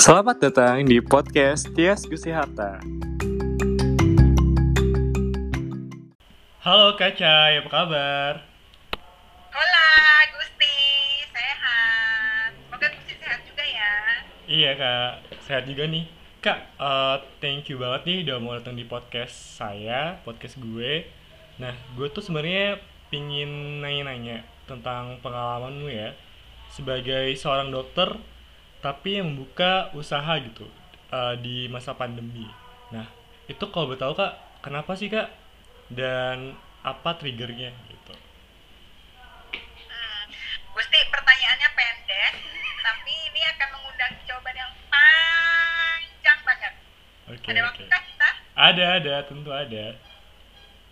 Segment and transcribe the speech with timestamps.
[0.00, 2.80] Selamat datang di podcast Tias Gusti Harta.
[6.64, 8.32] Halo Kaca, apa kabar?
[9.52, 9.88] Hola
[10.32, 10.80] Gusti,
[11.28, 12.56] sehat.
[12.64, 13.92] Semoga Gusti sehat juga ya.
[14.48, 15.12] Iya kak,
[15.44, 16.08] sehat juga nih.
[16.40, 21.04] Kak, uh, thank you banget nih udah mau datang di podcast saya, podcast gue.
[21.60, 22.80] Nah, gue tuh sebenarnya
[23.12, 26.16] pingin nanya-nanya tentang pengalamanmu ya
[26.72, 28.16] sebagai seorang dokter
[28.80, 30.64] tapi yang membuka usaha gitu
[31.12, 32.48] uh, di masa pandemi.
[32.88, 33.04] Nah,
[33.44, 34.32] itu kalau boleh tahu kak,
[34.64, 35.28] kenapa sih kak?
[35.92, 38.14] Dan apa triggernya gitu?
[39.52, 40.24] Hmm,
[40.72, 42.32] Gusti, pertanyaannya pendek,
[42.80, 46.74] tapi ini akan mengundang jawaban yang panjang banget.
[47.28, 47.68] Oke Ada oke.
[47.68, 48.28] waktu kita?
[48.56, 49.84] Ada ada tentu ada.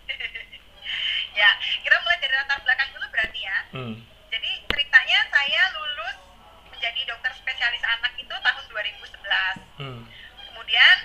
[1.29, 3.57] Ya, kita mulai dari latar belakang dulu berarti ya.
[3.71, 3.95] Hmm.
[4.27, 6.17] Jadi ceritanya saya lulus
[6.67, 9.83] menjadi dokter spesialis anak itu tahun 2011.
[9.83, 10.07] Hmm.
[10.47, 10.97] Kemudian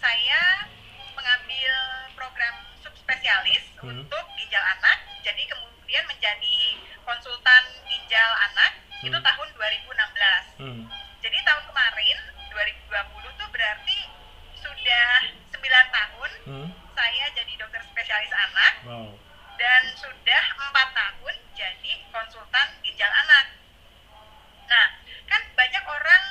[0.00, 0.64] saya
[1.12, 1.72] mengambil
[2.16, 3.92] program subspesialis Hmm.
[3.92, 5.04] untuk ginjal anak.
[5.20, 8.72] Jadi kemudian menjadi konsultan ginjal anak
[9.04, 9.20] itu Hmm.
[9.20, 10.42] tahun 2016.
[10.56, 10.88] Hmm.
[11.20, 12.18] Jadi tahun kemarin
[12.56, 13.98] 2020 tuh berarti
[14.64, 15.08] sudah
[15.52, 16.68] 9 tahun Hmm.
[16.96, 19.12] saya jadi dokter spesialis anak Wow.
[19.60, 23.60] dan sudah empat tahun jadi konsultan ginjal anak.
[24.68, 24.97] Nah,
[25.28, 26.22] kan banyak orang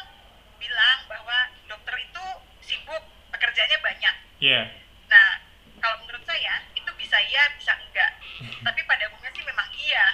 [0.57, 1.37] bilang bahwa
[1.69, 2.25] dokter itu
[2.61, 4.15] sibuk, pekerjaannya banyak.
[4.41, 4.61] Iya.
[5.07, 5.29] Nah,
[5.79, 8.11] kalau menurut saya itu bisa iya, bisa enggak.
[8.65, 10.05] Tapi pada umumnya sih memang iya.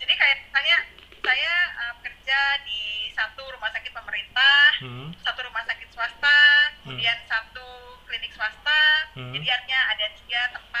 [0.00, 0.78] Jadi kayak misalnya
[1.20, 5.12] saya uh, kerja di satu rumah sakit pemerintah, Hmm.
[5.20, 6.40] satu rumah sakit swasta,
[6.80, 8.82] kemudian satu klinik swasta.
[9.12, 9.36] Hmm.
[9.36, 10.79] Jadi artinya ada tiga tempat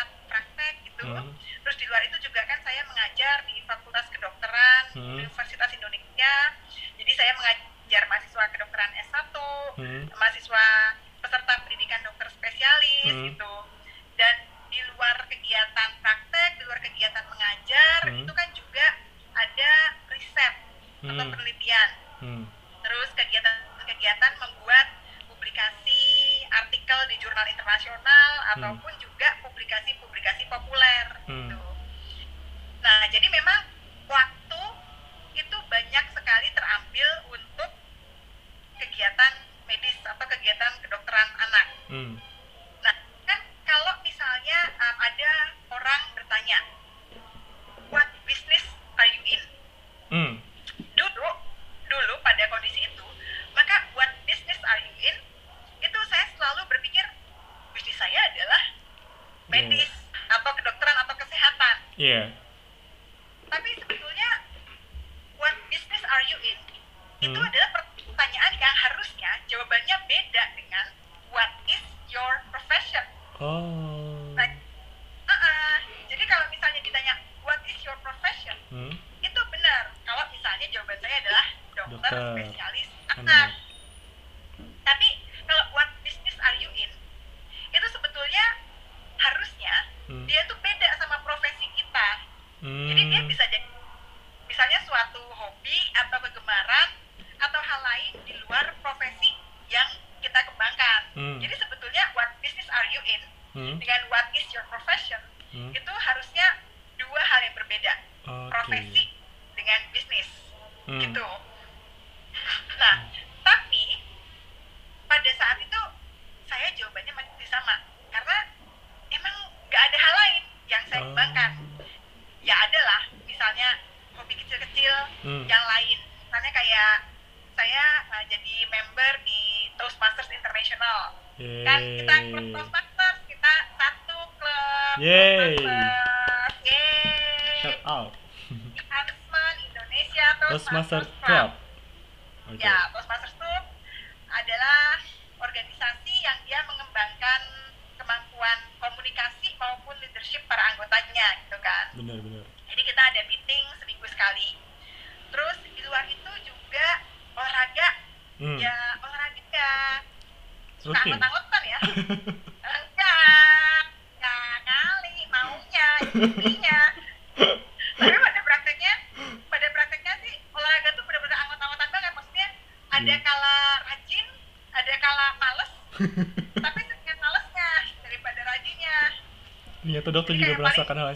[103.60, 103.89] Mm-hmm.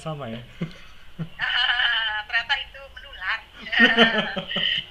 [0.05, 0.41] Sama ya.
[1.41, 3.39] Ah, ternyata itu menular.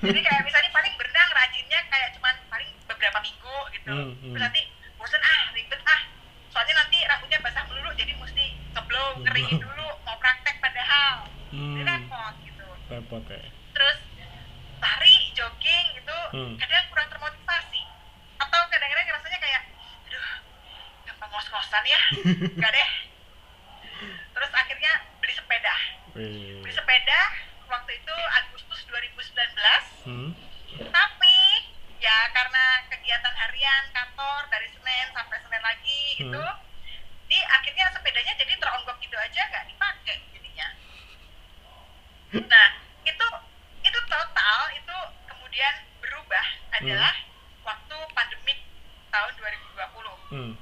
[0.00, 4.32] Jadi kayak misalnya paling berenang rajinnya kayak cuman paling beberapa minggu gitu Hmm, hmm.
[4.32, 4.62] terus nanti
[4.94, 6.00] bosen ah ribet ah
[6.48, 11.82] soalnya nanti rambutnya basah melulu jadi mesti ngeblow keringin dulu mau praktek padahal Hmm, jadi
[11.88, 13.40] repot gitu repot ya.
[13.72, 13.98] terus
[14.78, 16.54] lari jogging gitu Hmm.
[16.56, 17.80] kadang kurang termotivasi
[18.38, 19.62] atau kadang-kadang rasanya kayak
[20.06, 20.28] aduh
[21.04, 22.00] gampang ngos-ngosan ya
[22.54, 22.90] enggak deh
[24.30, 25.74] terus akhirnya beli sepeda
[26.20, 26.60] Wih.
[26.60, 27.20] beli sepeda
[27.66, 29.40] waktu itu Agustus 2019
[30.00, 30.30] Hmm,
[30.86, 31.36] tapi
[31.98, 36.60] ya karena kegiatan harian kantor dari Senin sampai Senin lagi gitu Hmm.
[37.24, 40.68] di akhirnya sepedanya jadi teronggok gitu aja nggak dipakai jadinya
[42.42, 42.68] nah
[43.02, 43.26] itu
[43.80, 44.96] itu total itu
[45.26, 47.14] kemudian berubah adalah
[47.62, 48.58] waktu pandemik
[49.08, 50.52] tahun 2020 hmm,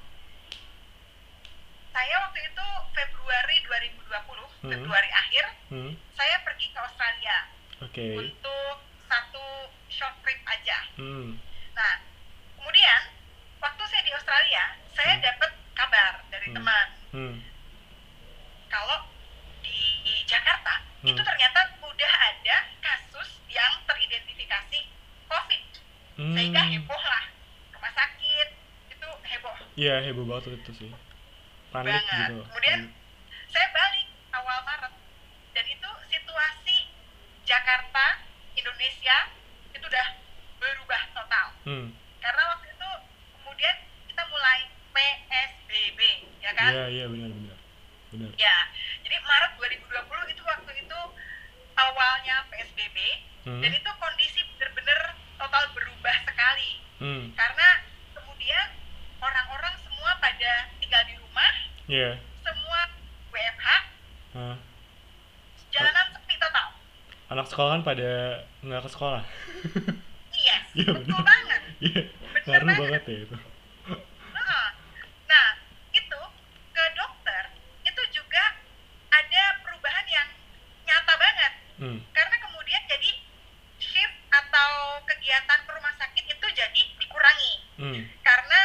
[1.90, 4.74] saya waktu itu Februari 2020 Hmm.
[4.74, 7.36] Februari akhir hmm, saya pergi ke Australia
[7.80, 8.06] oke.
[8.18, 8.74] untuk
[9.06, 9.46] satu
[9.88, 11.38] short trip aja Hmm,
[11.70, 11.94] Nah,
[12.56, 13.00] kemudian
[13.56, 15.22] waktu saya di Australia, saya Hmm.
[15.22, 16.56] dapat kabar dari Hmm.
[16.56, 17.34] teman hmm,
[18.66, 18.98] kalau
[19.60, 21.06] di, di Jakarta Hmm.
[21.06, 24.80] itu ternyata udah ada kasus yang teridentifikasi
[25.24, 25.62] COVID,
[26.16, 26.34] hmm.
[26.34, 27.24] sehingga heboh lah
[27.70, 28.48] rumah sakit
[28.90, 30.02] itu heboh Iya
[30.68, 30.90] heboh banget itu sih.
[31.72, 32.28] Panik banget.
[32.28, 32.36] gitu.
[32.48, 32.80] Kemudian
[33.48, 34.06] saya balik
[34.36, 34.92] awal Maret
[35.56, 36.78] dan itu situasi
[37.48, 38.06] Jakarta,
[38.52, 39.16] Indonesia
[39.72, 40.08] itu udah
[40.60, 41.46] berubah total.
[41.64, 41.86] Hmm,
[42.20, 42.90] karena waktu itu
[43.40, 43.76] kemudian
[44.08, 44.58] kita mulai
[44.92, 46.00] PSBB
[46.42, 47.58] ya kan iya iya benar benar.
[48.08, 48.30] Benar.
[48.40, 48.56] ya
[49.04, 51.00] jadi Maret 2020 itu waktu itu
[51.76, 52.98] awalnya PSBB
[53.46, 56.70] Hmm, dan itu kondisi benar-benar total berubah sekali
[57.00, 57.68] hmm, karena
[58.12, 58.66] kemudian
[59.24, 61.52] orang-orang semua pada tinggal di rumah
[61.88, 62.20] iya.
[62.44, 62.80] semua
[63.32, 63.68] WFH
[64.36, 64.56] Hah.
[65.72, 66.68] jalanan sepi total
[67.32, 68.44] Anak sekolah kan pada
[68.80, 69.22] ke sekolah.
[70.32, 72.02] yes Iya, betul banget Iya,
[72.44, 72.78] ngaruh banget.
[72.80, 73.36] banget ya itu.
[74.28, 74.66] Heeh.
[75.24, 75.46] Nah,
[75.92, 76.20] itu
[76.70, 77.42] ke dokter
[77.82, 78.44] itu juga
[79.08, 80.28] ada perubahan yang
[80.84, 81.52] nyata banget.
[81.78, 83.10] Hmm, Karena kemudian jadi
[83.76, 84.70] shift atau
[85.04, 87.52] kegiatan ke rumah sakit itu jadi dikurangi.
[87.76, 88.60] hmm, Karena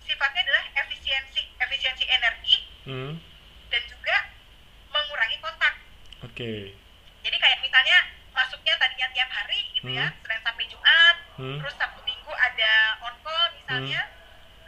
[0.00, 3.12] sifatnya adalah efisiensi efisiensi energi hmm,
[3.66, 4.16] dan juga
[4.88, 5.74] mengurangi kontak.
[6.22, 6.52] oke.
[7.18, 7.98] Jadi kayak misalnya
[8.30, 10.20] masuknya tadinya tiap hari gitu ya, Hmm.
[10.22, 12.72] Senin sampai Jumat, Hmm, terus Sabtu Minggu ada
[13.02, 14.00] on call misalnya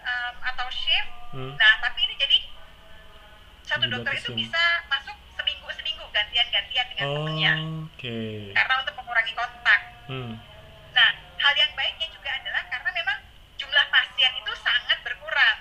[0.00, 2.38] em, atau shift hmm, Nah, tapi ini jadi
[3.62, 4.37] satu dokter itu Dibatasin.
[4.38, 7.53] bisa masuk seminggu seminggu gantian-gantian dengan oh, temennya
[7.87, 8.19] oke.
[8.53, 9.81] karena untuk mengurangi kontak.
[10.09, 10.33] Hmm,
[10.91, 13.19] Nah, hal yang baiknya juga adalah karena memang
[13.55, 15.57] jumlah pasien itu sangat berkurang.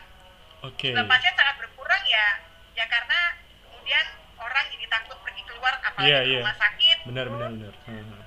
[0.64, 0.88] oke.
[0.88, 2.28] Jumlah pasien sangat berkurang ya,
[2.74, 3.20] ya karena
[3.62, 4.06] kemudian
[4.38, 6.40] orang jadi takut pergi keluar apalagi Iya, ke iya.
[6.42, 6.98] rumah sakit.
[7.06, 7.74] Benar benar benar.
[7.86, 8.22] Hmm, hmm.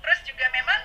[0.00, 0.80] Terus juga memang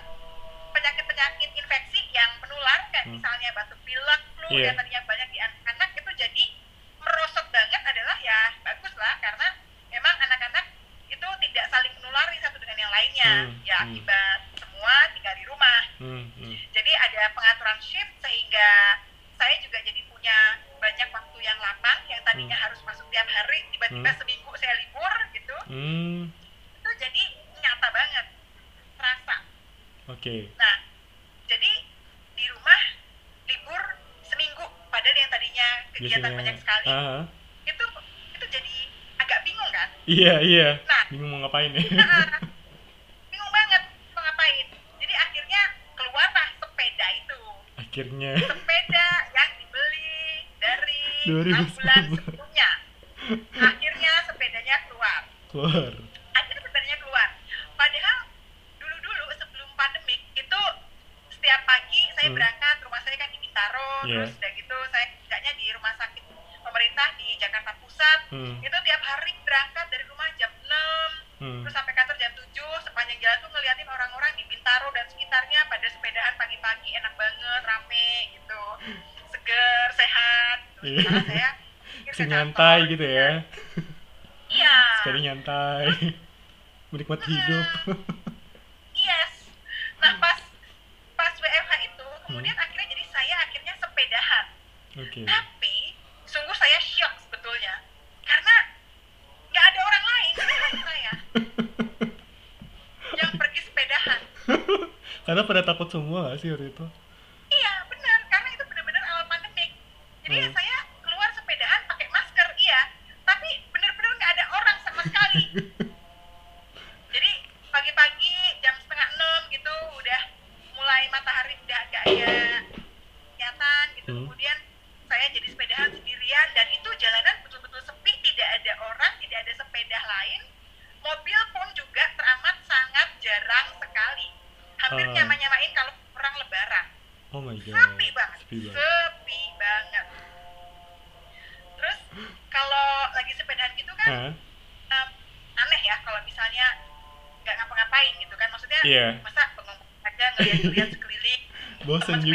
[0.72, 3.16] penyakit-penyakit infeksi yang menular kayak Hmm.
[3.16, 4.66] misalnya batuk pilek, flu Iya.
[4.66, 6.44] yang tadinya banyak di anak-anak itu jadi
[6.98, 9.48] merosot banget adalah ya bagus lah karena
[9.88, 10.66] memang anak-anak
[11.08, 13.86] itu tidak saling menulari satu dengan yang lainnya Hmm, ya hmm.
[13.90, 15.82] akibat semua tinggal di rumah.
[16.00, 16.54] Hmm, hmm.
[16.72, 18.70] Jadi ada pengaturan shift sehingga
[19.36, 20.38] saya juga jadi punya
[20.78, 22.64] banyak waktu yang lapang yang tadinya Hmm.
[22.64, 24.18] harus masuk tiap hari tiba-tiba Hmm.
[24.18, 25.56] seminggu saya libur gitu.
[25.68, 26.20] Hmm,
[26.78, 27.24] Itu jadi
[27.60, 28.26] nyata banget
[28.96, 29.36] terasa.
[30.08, 30.36] oke.
[30.56, 30.76] Nah,
[31.46, 31.72] jadi
[32.32, 32.82] di rumah
[33.46, 33.82] libur
[34.24, 36.40] seminggu, padahal yang tadinya kegiatan Biasanya.
[36.40, 37.22] banyak sekali, Ah,
[37.64, 37.84] itu
[38.32, 38.76] itu jadi
[39.18, 39.90] agak bingung kan?
[40.12, 40.70] Iya iya.
[40.82, 41.04] Nah.
[41.08, 41.84] Bingung mau ngapain ya?
[41.94, 42.28] Nah,
[43.32, 44.66] bingung banget mau ngapain.
[44.98, 45.62] Jadi akhirnya
[45.94, 47.40] keluarlah sepeda itu,
[47.78, 48.34] Akhirnya.
[48.38, 50.12] sepeda yang dibeli
[50.58, 51.48] dari 2019.
[51.48, 52.70] enam bulan sebelumnya.
[53.54, 55.22] Akhirnya sepedanya keluar.
[55.50, 55.92] keluar.
[56.32, 57.30] akhirnya sepedanya keluar.
[57.74, 58.18] Padahal
[58.78, 60.62] dulu-dulu sebelum pandemik itu
[61.30, 62.36] setiap pagi saya Hmm.
[62.36, 64.24] berangkat rumah saya kan di Bintaro, Iya.
[64.24, 66.24] terus udah gitu saya kerjanya di rumah sakit
[66.62, 68.20] pemerintah di Jakarta Pusat.
[68.30, 69.71] Hmm, Itu tiap hari berangkat
[81.04, 81.50] sementara
[82.16, 83.30] saya nyantai kantor, gitu ya.
[84.50, 85.86] iya Sepeda nyantai.
[86.92, 87.68] Menikmati hidup.
[88.94, 89.32] Yes.
[89.98, 90.40] Nah pas
[91.16, 92.24] pas WFH itu Hmm.
[92.30, 94.46] kemudian akhirnya jadi saya akhirnya sepedahan.
[94.98, 95.22] Oke.
[95.24, 95.76] Tapi
[96.26, 97.80] sungguh saya shock sebetulnya
[98.22, 98.56] karena
[99.48, 101.12] nggak ada orang lain selain saya
[103.20, 104.22] yang pergi sepedahan.
[105.22, 106.86] Karena pada takut semua gak sih waktu itu?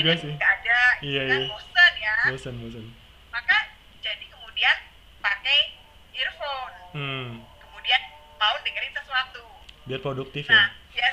[0.09, 0.33] Juga sih.
[0.33, 1.49] nggak ada gitu Iya, kan iya.
[1.49, 2.85] bosen ya Bosan, bosan.
[3.29, 3.57] maka
[3.99, 4.77] jadi kemudian
[5.19, 5.59] pakai
[6.15, 7.29] earphone Hmm.
[7.59, 8.01] kemudian
[8.37, 9.43] mau dengerin sesuatu
[9.85, 11.11] Biar produktif nah ya.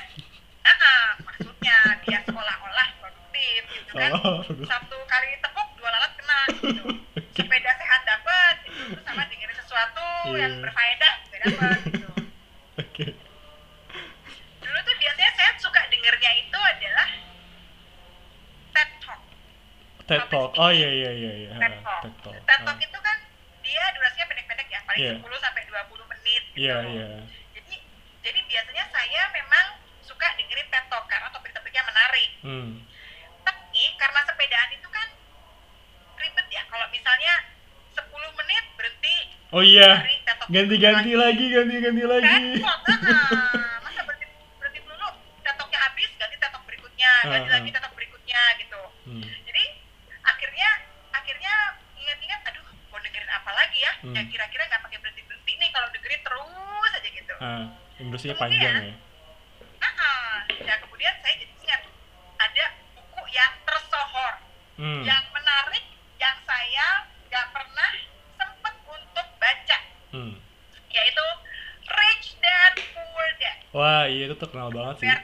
[0.64, 6.40] ah, ah, maksudnya biar seolah-olah produktif gitu kan Oh, satu kali tepuk dua lalat kena
[6.56, 6.84] gitu
[7.36, 8.80] sepeda sehat dapat gitu.
[8.88, 10.38] Terus sama dengerin sesuatu Iya.
[10.40, 12.08] yang berfaedah juga dapat gitu
[12.74, 13.06] Oke.
[14.58, 17.08] dulu tuh biasanya saya suka dengernya itu adalah
[18.72, 19.20] TED Talk
[20.04, 20.50] TED Talk.
[20.54, 21.50] Oh iya iya iya iya.
[21.54, 22.34] TED Talk TED Talk.
[22.38, 22.84] TED Talk Ah.
[22.84, 23.16] itu kan
[23.60, 25.12] dia durasinya pendek-pendek ya paling Iya.
[25.18, 27.08] 10 sampai 20 menit gitu Iya iya.
[27.52, 27.74] jadi
[28.22, 29.66] jadi biasanya saya memang
[30.00, 32.70] suka dengerin TED Talk karena topik-topiknya menarik Hmm.
[33.42, 35.08] tapi karena sepedaan itu kan
[36.14, 37.34] ribet ya kalau misalnya
[37.90, 39.16] 10 menit berhenti
[39.50, 40.02] Oh iya.
[40.44, 42.36] Ganti-ganti lagi, ganti-ganti lagi.
[42.52, 43.80] repot ah.
[43.84, 45.08] masa berhenti berhenti dulu
[45.40, 47.72] TED Talknya habis ganti TED Talk berikutnya ganti Ah, lagi ah.
[47.72, 49.24] TED Talk berikutnya gitu Hmm.
[49.44, 49.64] jadi
[50.22, 50.68] akhirnya
[51.12, 51.54] akhirnya
[51.94, 54.12] ingat-ingat aduh mau dengerin apa lagi ya Hmm.
[54.12, 56.50] yang kira-kira nggak pakai berhenti berhenti nih kalau dengerin terus
[56.92, 57.34] aja gitu
[57.96, 58.94] Inggrisnya Kemudian, panjang ya.
[59.80, 60.34] ah ah.
[60.50, 61.82] ya kemudian saya jadi ingat
[62.36, 64.34] ada buku yang tersohor
[64.74, 65.02] Hmm.
[65.02, 65.84] yang menarik
[66.16, 66.86] yang saya
[67.24, 67.90] nggak pernah
[68.34, 69.78] sempet untuk baca
[70.10, 70.34] Hmm.
[70.88, 71.26] yaitu
[71.86, 75.06] Rich Dad Poor Dad Wah, iya itu terkenal banget sih.
[75.06, 75.20] Nah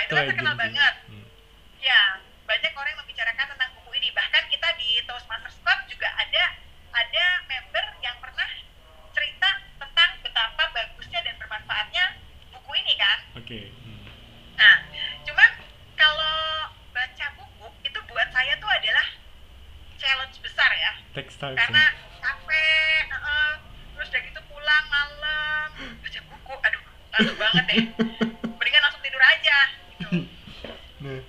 [0.00, 1.22] itu kan terkenal banget Hmm.
[1.78, 2.00] Ya,
[2.42, 4.10] banyak orang yang membicarakan tentang buku ini.
[4.10, 5.57] Bahkan kita di Toastmasters
[7.18, 8.46] ada member yang pernah
[9.10, 12.04] cerita tentang betapa bagusnya dan bermanfaatnya
[12.54, 13.18] buku ini kan.
[13.34, 13.60] Oke.
[13.74, 14.06] Hmm.
[14.54, 14.76] Nah,
[15.26, 15.50] cuman
[15.98, 16.38] kalau
[16.88, 19.06] baca buku itu buat saya tuh adalah
[19.98, 20.92] challenge besar ya.
[21.10, 21.58] Time.
[21.58, 21.84] Karena
[22.22, 23.50] capek, heeh.
[23.90, 27.82] terus udah gitu pulang malam baca buku, aduh ngantuk banget deh.
[28.54, 29.58] Mendingan langsung tidur aja.
[29.90, 30.06] Gitu.
[31.00, 31.20] Nah.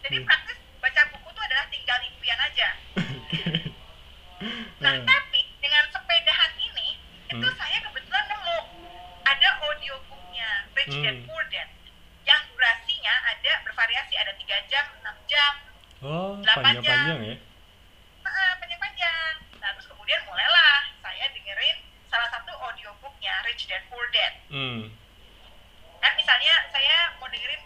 [0.00, 0.24] Jadi Hmm.
[0.24, 2.68] praktis baca buku itu adalah tinggal impian aja.
[4.76, 5.02] Nah, Nah.
[5.02, 6.88] tapi dengan sepedahan ini,
[7.26, 7.56] itu Hmm.
[7.56, 8.58] saya kebetulan nemu
[9.24, 11.26] ada audiobooknya Rich Dad Hmm.
[11.26, 11.68] Poor Dad
[12.22, 15.52] yang durasinya ada bervariasi, ada 3 jam, 6 jam,
[15.98, 17.36] Oh, Delapan panjang-panjang ya.
[18.22, 19.32] nah, panjang-panjang.
[19.56, 21.76] Nah, terus kemudian mulailah saya dengerin
[22.06, 24.32] salah satu audiobooknya Rich Dad Poor Dad.
[24.46, 24.92] Hmm.
[25.96, 27.64] Kan misalnya saya mau dengerin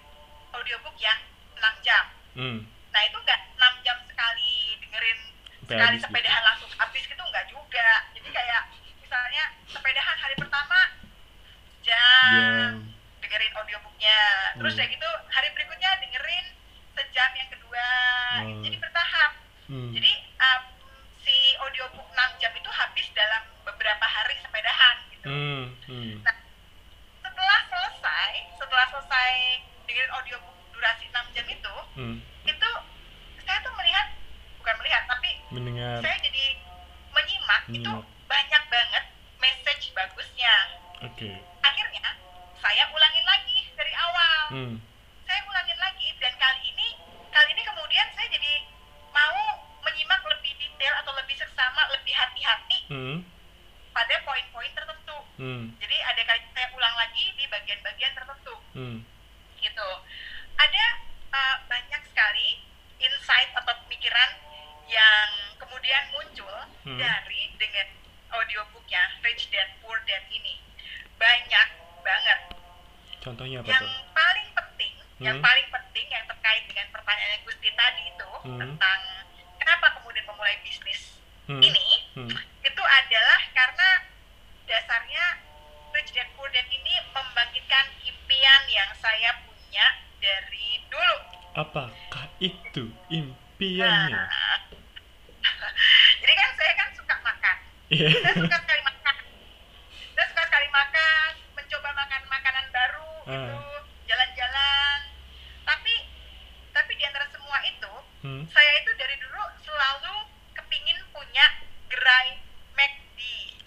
[0.53, 1.19] audiobook yang
[1.53, 2.05] 6 jam.
[2.33, 2.63] Hmm.
[2.89, 5.19] Nah, itu nggak 6 jam sekali dengerin
[5.61, 6.07] Sampai sekali habis gitu.
[6.09, 8.63] sepedahan langsung habis gitu nggak juga jadi kayak
[8.97, 10.81] misalnya sepedahan hari pertama
[11.81, 12.73] jam Jam.
[13.21, 14.19] dengerin audiobooknya
[14.57, 14.79] terus Hmm.
[14.79, 16.47] kayak gitu hari berikutnya dengerin
[16.93, 17.87] sejam yang kedua
[18.37, 18.61] Hmm.
[18.61, 19.33] jadi bertahap
[19.69, 19.91] Hmm.
[19.93, 20.11] jadi
[20.41, 20.63] um,
[21.21, 25.65] si audiobook 6 jam itu habis dalam beberapa hari sepedahan gitu Hmm.
[25.87, 26.19] Hmm.
[27.21, 29.31] setelah selesai setelah selesai
[29.87, 32.17] dengerin audiobook durasi 6 jam itu Hmm.
[32.45, 32.71] itu
[33.41, 34.07] saya tuh melihat
[34.57, 35.99] bukan melihat tapi Mendengar.
[35.99, 36.47] saya jadi
[37.11, 38.07] menyimak itu Menyimak.
[38.27, 39.05] banyak banget
[39.37, 40.55] message bagusnya
[41.03, 41.31] Oke.
[41.61, 42.07] akhirnya
[42.57, 44.75] saya ulangin lagi dari awal Hmm.
[45.25, 46.89] saya ulangin lagi dan kali ini
[47.29, 48.53] kali ini kemudian saya jadi
[49.11, 49.41] mau
[49.81, 53.17] menyimak lebih detail atau lebih seksama lebih hati-hati Hmm.
[53.91, 55.75] pada poin-poin tertentu Hmm.
[55.77, 59.03] jadi ada kali saya ulang lagi di bagian-bagian tertentu Hmm.
[59.59, 59.89] gitu
[60.57, 60.85] ada
[61.31, 62.61] uh, banyak sekali
[62.99, 64.31] insight atau pemikiran
[64.87, 66.51] yang kemudian muncul
[66.91, 66.99] Hmm.
[66.99, 67.87] dari dengan
[68.31, 70.59] audiobooknya Rich Dad Poor Dad ini
[71.15, 71.69] banyak
[72.03, 72.41] banget
[73.21, 73.95] Contohnya apa yang tuh?
[74.11, 75.45] paling penting yang Hmm.
[75.45, 78.59] paling penting yang terkait dengan pertanyaan yang Gusti tadi itu Hmm.
[78.59, 79.01] tentang
[79.55, 81.15] kenapa kemudian memulai bisnis
[81.47, 81.63] Hmm.
[81.63, 82.31] ini Hmm.
[82.61, 83.89] itu adalah karena
[84.65, 85.25] dasarnya
[85.91, 89.87] Rich Dad Poor Dad ini membangkitkan impian yang saya punya
[90.19, 91.19] dari dulu.
[91.53, 94.15] Apakah itu impiannya?
[94.17, 94.59] Nah,
[96.17, 97.15] jadi kan saya kan suka
[97.91, 98.07] Iya.
[98.15, 99.17] Saya suka sekali makan.
[100.15, 103.35] Saya suka sekali makan, mencoba makan makanan baru Ah.
[103.35, 103.59] gitu,
[104.07, 104.99] jalan-jalan.
[105.67, 105.95] Tapi
[106.71, 107.93] tapi di antara semua itu,
[108.23, 108.43] Hmm.
[108.47, 110.15] saya itu dari dulu selalu
[110.55, 111.47] kepingin punya
[111.91, 112.39] gerai
[112.73, 113.19] McD.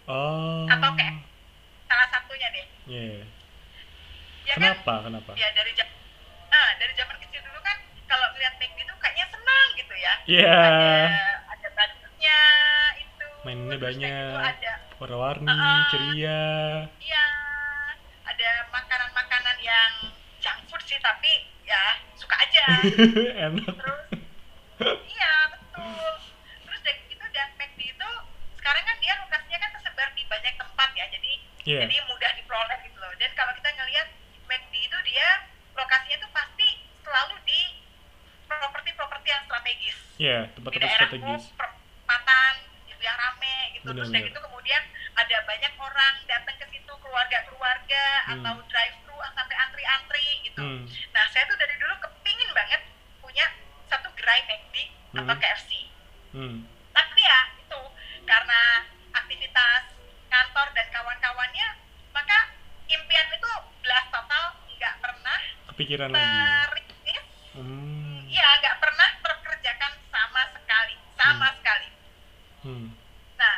[0.08, 0.72] Oh.
[0.72, 1.20] Atau kayak
[1.86, 2.68] salah satunya deh.
[2.88, 3.20] Iya.
[4.44, 4.60] Ya kan?
[4.72, 4.94] Kenapa?
[5.03, 5.32] Kenapa?
[5.36, 5.88] Ya dari jam
[6.48, 7.75] nah, dari zaman kecil dulu kan
[8.08, 10.13] kalau melihat McD itu kayaknya senang gitu ya.
[10.24, 10.56] Iya.
[10.56, 11.33] Budgetnya
[13.44, 14.80] Mainnya terus gitu banyak.
[14.98, 15.84] Warna-warni, Ah.
[15.90, 16.42] ceria.
[16.98, 17.24] iya,
[18.24, 19.92] ada makanan-makanan yang
[20.40, 21.32] junk food sih tapi
[21.62, 21.82] ya
[22.14, 22.64] suka aja
[23.48, 24.00] enak terus
[25.06, 26.12] iya betul
[26.62, 28.10] terus dari itu dan McD itu
[28.54, 31.34] sekarang kan dia lokasinya kan tersebar di banyak tempat ya jadi
[31.64, 31.80] Iya.
[31.82, 34.08] jadi mudah diperoleh gitu loh dan kalau kita ngelihat
[34.46, 35.28] McD itu dia
[35.74, 36.68] lokasinya tuh pasti
[37.02, 37.62] selalu di
[38.46, 41.44] properti-properti yang strategis Iya, di tempat-tempat strategis
[43.84, 48.40] gitu terus dari itu kemudian ada banyak orang datang ke situ keluarga-keluarga Hmm.
[48.40, 50.84] atau drive thru sampai antri-antri gitu hmm.
[51.12, 52.82] nah saya tuh dari dulu kepingin banget
[53.20, 53.46] punya
[53.86, 54.75] satu gerai McD
[55.13, 55.36] atau Hmm.
[55.38, 55.72] KFC
[56.34, 56.58] hmm.
[56.90, 57.82] tapi ya itu
[58.24, 58.62] karena
[59.13, 59.84] aktivitas
[60.28, 61.68] kantor dan kawan-kawannya
[62.10, 62.38] maka
[62.88, 67.13] impian itu belas total nggak pernah kepikiran lagi
[67.54, 68.25] hmm.
[68.25, 71.58] ya nggak pernah terkerjakan sama sekali sama Hmm.
[71.58, 71.90] sekali
[72.63, 72.96] Hmm.
[73.36, 73.56] Nah,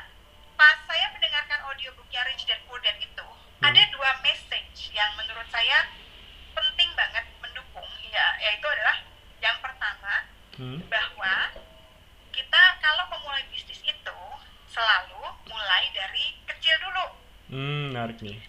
[0.55, 3.61] pas saya mendengarkan audiobooknya Rich Dad Poor Dad itu, Hmm.
[3.63, 5.85] ada dua message yang menurut saya
[6.51, 7.85] penting banget mendukung.
[8.03, 8.97] Ya, yaitu adalah
[9.37, 10.25] yang pertama
[10.55, 10.81] Hmm.
[10.89, 11.33] bahwa
[12.31, 14.17] kita kalau memulai bisnis itu
[14.67, 17.05] selalu mulai dari kecil dulu.
[17.47, 18.41] hmm menarik nih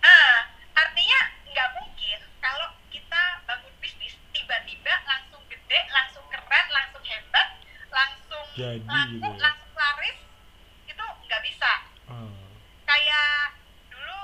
[0.00, 0.36] Nah,
[0.74, 7.48] artinya nggak mungkin kalau kita bangun bisnis tiba-tiba langsung gede, langsung keren, langsung hebat,
[7.90, 9.40] langsung Jadi laku, gitu ya.
[9.42, 10.18] langsung laris,
[10.86, 11.72] itu nggak bisa.
[12.06, 12.30] oh.
[12.84, 14.20] Kayak dulu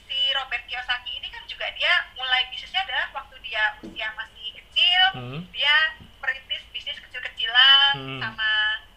[0.00, 5.02] si Robert Kiyosaki ini kan juga dia mulai bisnisnya adalah waktu dia usia masih kecil,
[5.12, 5.40] hmm.
[5.50, 5.74] dia
[6.18, 8.18] merintis bisnis kecil-kecilan Hmm.
[8.18, 8.50] sama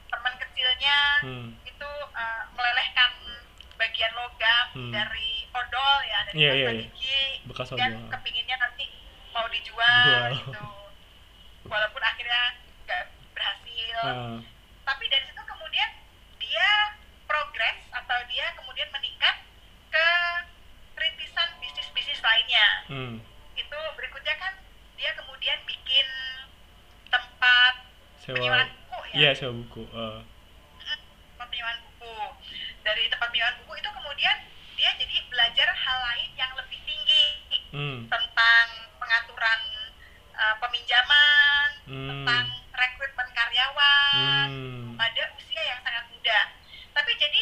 [0.07, 1.47] teman kecilnya Hmm.
[1.63, 3.11] itu uh, melelehkan
[3.75, 4.93] bagian logam Hmm.
[4.93, 6.83] dari odol ya dari Iya, pasta iya, iya.
[6.87, 8.85] gigi bekas dan odol kepinginnya nanti
[9.29, 10.37] mau dijual Wow.
[10.37, 10.65] gitu
[11.65, 12.41] walaupun akhirnya
[12.81, 14.37] nggak berhasil Ah.
[14.85, 15.89] tapi dari situ kemudian
[16.37, 16.69] dia
[17.25, 19.35] progres atau dia kemudian meningkat
[19.89, 20.07] ke
[20.95, 23.15] rintisan bisnis-bisnis lainnya hmm.
[23.55, 24.53] itu berikutnya kan
[24.95, 26.07] dia kemudian bikin
[27.07, 27.73] tempat
[28.19, 29.31] sewa penyewaan buku ya
[29.73, 30.19] iya sewa buku Ah.
[31.31, 32.15] tempat penyewaan buku
[32.81, 34.37] dari tempat penyewaan buku itu kemudian
[34.73, 37.25] dia jadi belajar hal lain yang lebih tinggi
[37.71, 37.97] hmm.
[38.07, 39.61] tentang pengaturan
[40.33, 42.07] uh, peminjaman Hmm.
[42.07, 44.95] tentang rekrutmen karyawan Hmm.
[44.95, 46.39] pada usia yang sangat muda
[46.91, 47.41] tapi jadi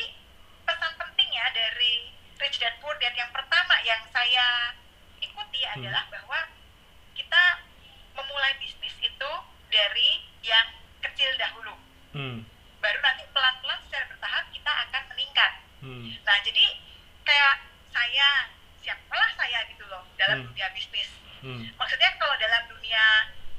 [0.63, 4.74] pesan penting ya dari Rich Dad Poor Dad yang pertama yang saya
[5.20, 5.76] ikuti Hmm.
[5.76, 6.39] adalah bahwa
[7.12, 7.44] kita
[8.15, 9.32] memulai bisnis itu
[9.68, 10.10] dari
[10.42, 10.68] yang
[11.00, 11.76] kecil dahulu
[12.10, 12.42] Hmm.
[12.80, 15.52] baru nanti pelan-pelan secara bertahap kita akan meningkat.
[15.80, 16.10] Hmm.
[16.18, 16.65] Nah, jadi
[17.22, 17.56] kayak
[17.88, 20.48] saya, siapalah saya gitu loh dalam Hmm.
[20.50, 21.12] dunia bisnis.
[21.39, 21.70] Hmm.
[21.72, 23.04] Maksudnya kalau dalam dunia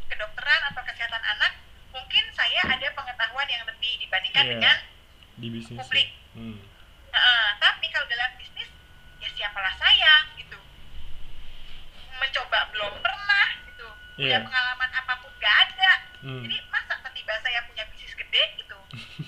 [0.04, 1.52] kedokteran atau kesehatan anak,
[1.90, 4.50] mungkin saya ada pengetahuan yang lebih dibandingkan Iya.
[4.50, 4.76] dengan
[5.36, 6.08] di bisnis Publik.
[6.34, 6.56] hmm.
[7.10, 8.68] Heeh, tapi kalau dalam bisnis
[9.16, 10.58] ya siapalah saya gitu.
[12.16, 13.86] Mencoba belum pernah gitu.
[14.16, 14.38] Punya Iya.
[14.42, 15.92] pengalaman apa pun gak ada.
[16.20, 16.42] Hmm.
[16.42, 18.76] Jadi masa tiba saya punya bisnis gede gitu.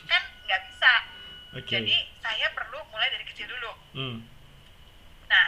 [0.04, 0.92] kan nggak bisa.
[1.52, 3.72] oke Jadi saya perlu mulai dari kecil dulu.
[3.92, 4.16] hmm.
[5.24, 5.46] Nah,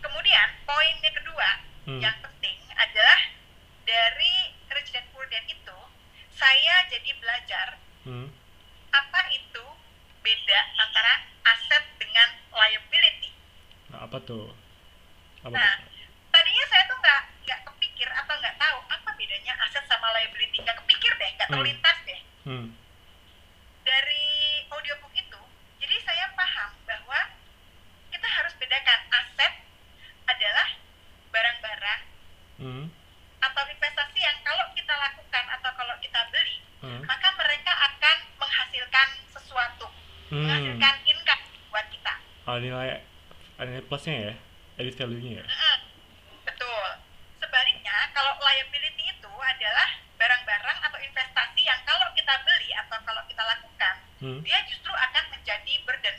[0.00, 1.48] kemudian poinnya kedua
[1.84, 2.00] Hmm.
[2.00, 3.20] yang penting adalah
[3.82, 4.34] dari
[4.68, 5.78] Rich Dad Poor Dad itu
[6.30, 8.28] saya jadi belajar Hmm.
[8.90, 9.64] apa itu
[10.18, 13.30] beda antara aset dengan liability.
[13.88, 14.50] Nah, apa tuh
[15.40, 15.88] apa Nah, tuh?
[16.30, 20.58] tadinya saya tuh nggak nggak kepikir atau nggak tahu apa bedanya aset sama liability.
[20.58, 21.56] Nggak kepikir deh, nggak Hmm.
[21.56, 22.20] terlintas deh.
[22.44, 22.66] hmm.
[23.82, 24.26] Dari
[24.68, 25.38] audiobook itu,
[25.78, 27.20] jadi saya paham bahwa
[28.08, 29.52] kita harus bedakan aset
[30.26, 30.68] adalah
[31.30, 32.00] barang-barang
[32.56, 32.90] Hmm.
[33.38, 36.98] atau investasi yang kalau kita lakukan atau kalau kita beli, Hmm.
[37.04, 39.86] maka mereka akan menghasilkan sesuatu,
[40.28, 40.42] Hmm.
[40.42, 42.14] menghasilkan income buat kita.
[42.44, 42.90] ada nilai
[43.56, 44.34] ada nilai plusnya ya
[44.76, 45.44] added value-nya ya.
[46.42, 46.86] Betul.
[47.38, 49.88] Sebaliknya, kalau liability itu adalah
[50.18, 54.40] barang-barang atau investasi yang kalau kita beli atau kalau kita lakukan, hmm.
[54.42, 56.16] dia justru akan menjadi burden.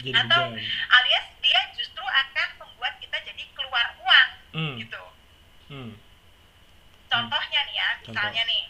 [0.00, 4.74] jadi Atau beban alias dia justru akan membuat kita jadi keluar uang hmm.
[4.78, 5.02] gitu.
[5.72, 5.92] Hmm.
[7.10, 8.08] Contohnya nih ya, Contoh.
[8.14, 8.62] misalnya nih,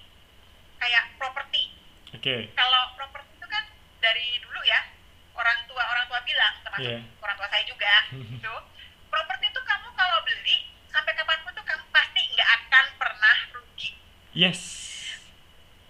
[0.82, 1.62] kayak properti.
[2.10, 3.64] oke Kalau properti itu kan
[4.02, 4.80] dari dulu ya,
[5.34, 7.00] orang tua orang tua bilang, termasuk Iya.
[7.22, 7.94] orang tua saya juga,
[8.34, 8.54] gitu.
[14.32, 14.60] Yes.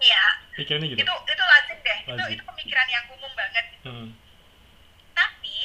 [0.03, 0.23] Iya.
[0.59, 0.99] Pikirannya gitu.
[0.99, 1.99] Itu itu lazim deh.
[2.11, 2.19] Lazim.
[2.19, 3.65] Itu itu pemikiran yang umum banget.
[3.87, 4.07] Hmm.
[5.15, 5.57] Tapi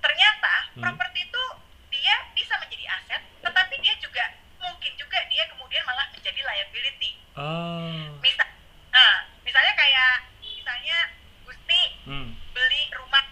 [0.00, 0.82] ternyata hmm.
[0.82, 1.44] properti itu
[1.92, 4.24] dia bisa menjadi aset, tetapi dia juga
[4.64, 7.20] mungkin juga dia kemudian malah menjadi liability.
[7.36, 8.16] Oh.
[8.24, 8.48] Misal,
[8.88, 10.98] nah, misalnya kayak misalnya
[11.44, 12.28] Gusti hmm.
[12.56, 13.24] beli rumah,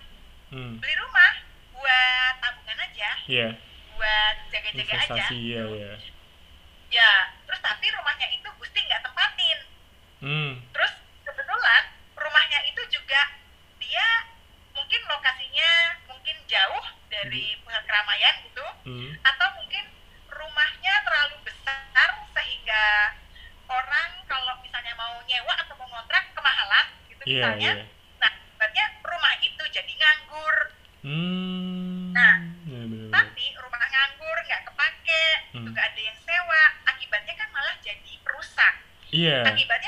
[0.52, 0.72] hmm.
[0.76, 1.32] beli rumah
[1.72, 3.52] buat tabungan aja, yeah.
[3.96, 5.24] buat jaga-jaga aja.
[5.32, 5.92] Iya, yeah, iya.
[27.22, 27.86] Iya, misalnya yeah, yeah.
[28.18, 30.56] nah akibatnya rumah itu jadi nganggur
[31.06, 33.10] hmm, nah yeah, bener -bener.
[33.10, 35.64] tapi rumah nganggur nggak kepake hmm.
[35.66, 38.74] juga ada yang sewa akibatnya kan malah jadi perusak
[39.14, 39.42] yeah.
[39.46, 39.81] akibat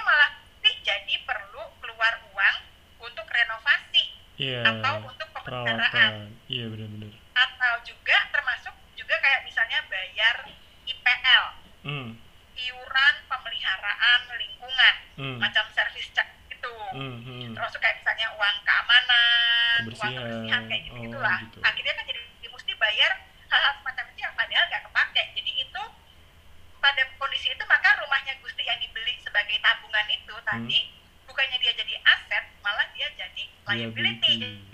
[33.76, 34.73] liability.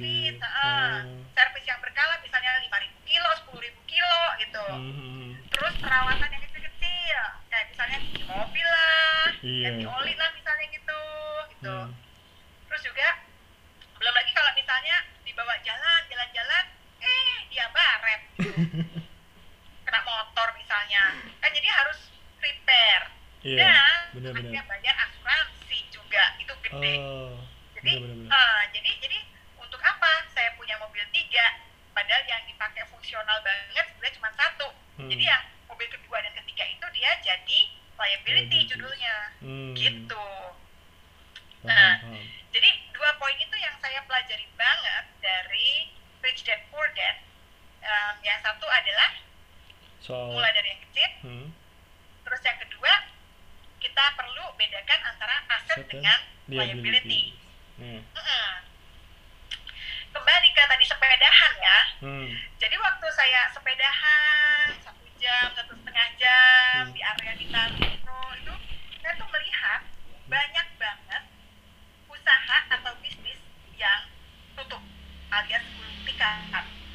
[0.00, 0.32] Please.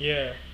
[0.05, 0.44] Yeah.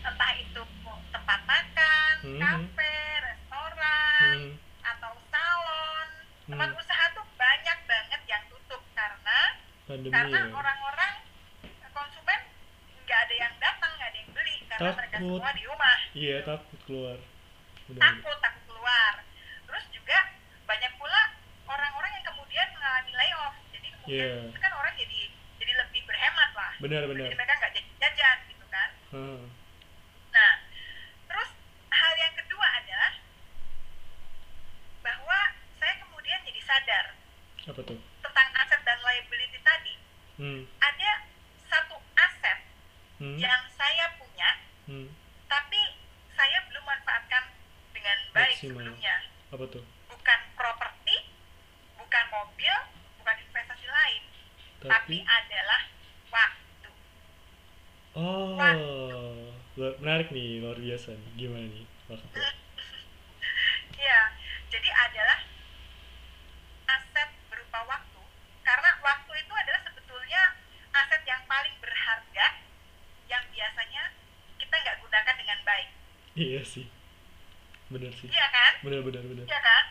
[78.01, 79.83] Benar sih iya kan benar benar benar iya kan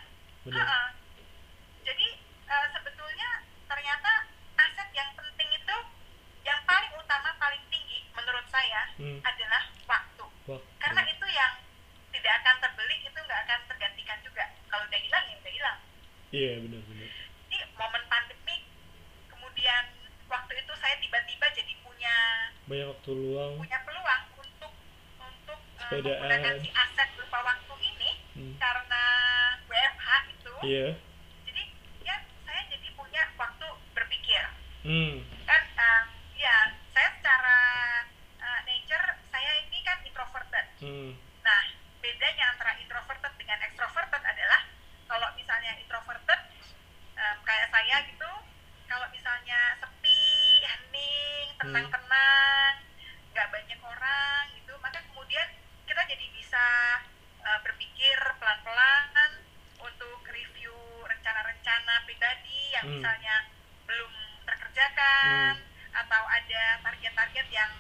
[0.42, 0.82] benar Ha-ha.
[1.80, 2.06] Jadi
[2.44, 3.30] eh, sebetulnya
[3.64, 4.10] ternyata
[4.56, 5.76] aset yang penting itu
[6.42, 10.24] yang paling utama paling tinggi menurut saya hmm adalah waktu.
[10.44, 11.52] waktu Karena itu yang
[12.10, 14.44] tidak akan terbeli itu nggak akan tergantikan juga.
[14.66, 15.78] Kalau udah hilang ya udah hilang.
[16.30, 17.08] iya benar benar
[17.46, 18.56] Jadi momen pandemi
[19.26, 19.82] kemudian
[20.26, 22.16] waktu itu saya tiba-tiba jadi punya
[22.66, 24.72] banyak waktu luang punya peluang untuk
[25.18, 26.06] untuk Sepedaan.
[26.22, 26.89] menggunakan si aset
[30.62, 30.86] iya
[31.44, 31.62] Jadi
[32.02, 34.42] ya saya jadi punya waktu berpikir.
[34.80, 36.02] hmm kan uh,
[36.34, 36.56] ya
[36.90, 37.58] saya secara
[38.38, 41.60] uh, nature saya ini kan introverted hmm nah
[41.98, 44.60] bedanya antara introverted dengan extroverted adalah
[45.04, 46.40] kalau misalnya introverted
[47.14, 48.30] um, kayak saya gitu
[48.86, 50.20] kalau misalnya sepi
[50.62, 52.74] hening tenang-tenang
[53.30, 55.48] nggak banyak orang gitu maka kemudian
[55.84, 56.66] kita jadi bisa
[57.42, 59.30] uh, berpikir pelan-pelan
[59.78, 60.72] untuk review
[61.04, 62.96] rencana-rencana pribadi yang Hmm.
[62.96, 63.36] misalnya
[63.84, 64.12] belum
[64.46, 65.54] terkerjakan
[65.92, 67.72] atau ada target-target yang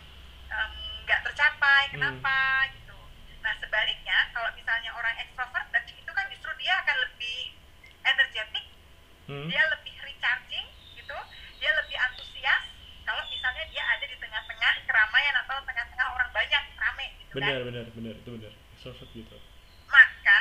[0.46, 1.92] em, nggak tercapai Hmm.
[1.94, 2.36] kenapa
[2.74, 2.98] gitu
[3.40, 7.38] nah sebaliknya kalau misalnya orang extroverted itu kan justru dia akan lebih
[8.02, 8.64] energetik
[9.24, 11.18] hmm dia lebih recharging gitu
[11.56, 12.62] dia lebih antusias
[13.02, 17.60] kalau misalnya dia ada di tengah-tengah keramaian atau tengah-tengah orang banyak rame gitu kan benar
[17.64, 19.36] benar benar itu benar extrovert gitu
[19.90, 20.38] maka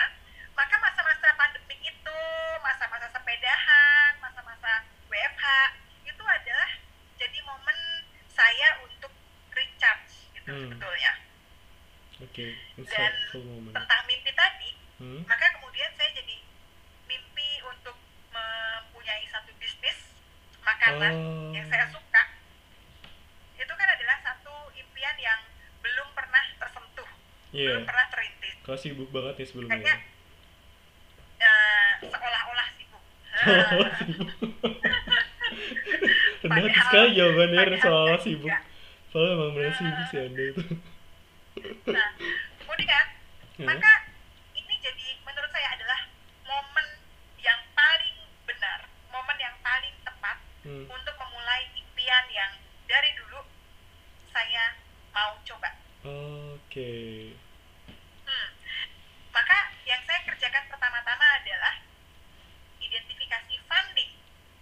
[0.55, 2.19] maka masa-masa pandemik itu
[2.61, 4.71] masa-masa sepedahan masa-masa
[5.07, 5.45] WFH
[6.05, 6.71] itu adalah
[7.17, 7.77] jadi momen
[8.29, 9.11] saya untuk
[9.51, 10.71] recharge gitu Hmm.
[10.71, 11.13] sebetulnya
[12.19, 16.37] oke Dan insightful moment tentang mimpi tadi hmm maka kemudian saya jadi
[17.05, 17.95] mimpi untuk
[18.29, 20.15] mempunyai satu bisnis
[20.61, 22.23] makanan oh yang saya suka
[23.53, 25.39] itu kan adalah satu impian yang
[25.79, 27.09] belum pernah tersentuh
[27.51, 29.95] iya belum pernah terintis kau sibuk banget ya sebelumnya kayaknya
[31.39, 33.03] eh, seolah-olah sibuk
[33.39, 34.29] Oh, sibuk.
[36.41, 38.51] Padahal- sekali jawabannya enggak sibuk.
[39.09, 40.63] Soalnya emang bener sibuk sih anda itu.
[41.85, 42.09] nah
[42.57, 43.05] kemudian
[43.57, 43.67] Ya.
[43.67, 43.91] maka
[44.53, 46.07] ini jadi menurut saya adalah
[46.41, 46.87] momen
[47.37, 50.87] yang paling benar momen yang paling tepat Hmm.
[50.87, 52.51] untuk memulai impian yang
[52.85, 53.43] dari dulu
[54.29, 54.77] saya
[55.09, 55.75] mau coba
[56.55, 57.35] Oke.
[58.23, 58.49] Hmm.
[59.29, 61.75] Maka yang saya kerjakan pertama-tama adalah
[62.79, 64.11] identifikasi funding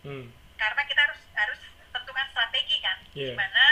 [0.07, 0.25] Hmm.
[0.55, 1.59] karena kita harus harus
[1.91, 3.35] tentukan strategi kan Iya.
[3.35, 3.65] gimana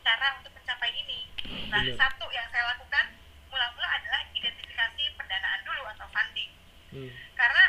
[0.00, 1.20] cara untuk mencapai ini.
[1.68, 1.98] Nah, Benar.
[2.00, 3.04] satu yang saya lakukan
[3.46, 6.50] mula-mula adalah identifikasi pendanaan dulu atau funding.
[6.90, 7.10] Hmm.
[7.34, 7.64] Karena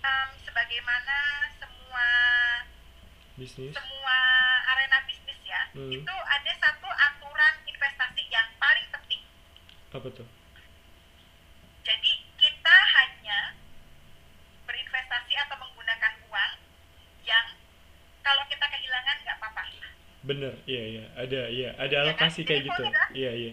[0.00, 1.16] em, sebagaimana
[1.52, 2.06] semua
[3.34, 3.72] Bisnis.
[3.72, 4.16] semua
[4.66, 5.90] arena bisnis ya, Hmm.
[5.90, 9.22] itu ada satu aturan investasi yang paling penting.
[9.90, 10.28] Apa tuh?
[11.82, 13.54] Jadi kita hanya
[14.62, 16.52] berinvestasi atau menggunakan uang
[17.20, 17.46] yang
[18.22, 19.64] kalau kita kehilangan nggak apa-apa.
[20.30, 20.54] Bener.
[20.62, 21.04] Iya iya.
[21.18, 21.70] Ada iya.
[21.74, 22.02] Ada kan?
[22.06, 22.82] alokasi kayak gitu.
[23.18, 23.52] Iya iya.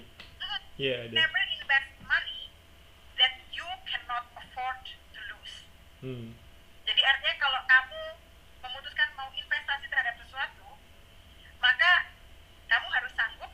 [0.78, 1.16] Iya ada.
[1.26, 2.54] Never invest money
[3.18, 5.56] that you cannot afford to lose.
[6.06, 6.38] Hmm.
[6.86, 8.02] Jadi artinya kalau kamu
[8.62, 10.78] memutuskan mau investasi terhadap sesuatu,
[11.58, 12.13] maka
[12.70, 13.50] kamu harus sanggup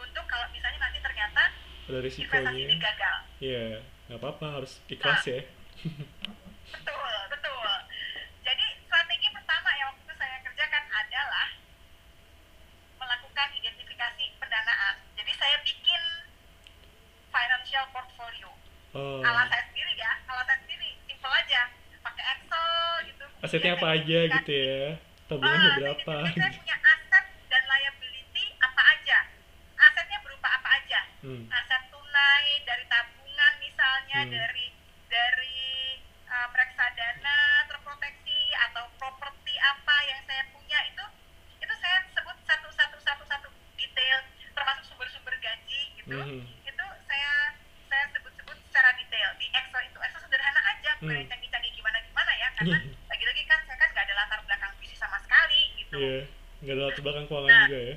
[0.00, 1.52] untuk kalau misalnya nanti ternyata
[1.92, 3.16] Ada investasi ini gagal.
[3.44, 3.84] Iya.
[4.08, 5.44] Nggak apa-apa harus ikhlas ya.
[6.72, 7.68] Betul, betul.
[8.48, 11.52] Jadi strategi pertama yang waktu itu saya kerjakan adalah
[13.02, 14.94] melakukan identifikasi pendanaan.
[15.18, 16.02] Jadi saya bikin
[17.28, 18.50] financial portfolio.
[18.94, 19.20] Oh.
[19.26, 21.62] Ala saya sendiri ya, ala saya sendiri simple aja,
[22.04, 23.26] pakai Excel gitu.
[23.52, 24.96] Asetnya apa aja saya gitu ya.
[25.28, 26.14] Tabungannya saya berapa?
[26.24, 29.18] identifikasi saya punya aset dan liability apa aja.
[29.76, 31.00] Asetnya berupa apa aja?
[31.20, 31.44] Hmm.
[31.52, 34.32] Aset tunai dari tabungan misalnya Hmm.
[34.32, 34.61] dari
[57.32, 57.96] 放在那个。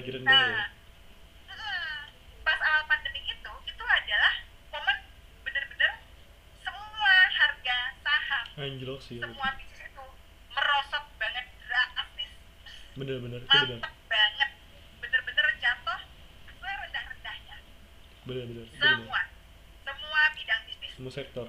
[0.00, 0.64] lagi rendah nah, ya?
[2.40, 4.34] pas awal pandemi itu itu adalah
[4.72, 4.96] momen
[5.44, 5.92] bener-bener
[6.64, 8.44] semua harga saham
[9.04, 10.04] sih, ya, semua bisnis itu
[10.56, 12.32] merosot banget drastis.
[12.96, 14.50] Bener-bener mantep banget.
[15.04, 16.00] Bener-bener jatuh
[16.48, 17.56] serendah-rendahnya.
[18.24, 19.84] Bener-bener semua bener.
[19.84, 20.92] semua bidang bisnis.
[20.96, 21.46] Semua sektor.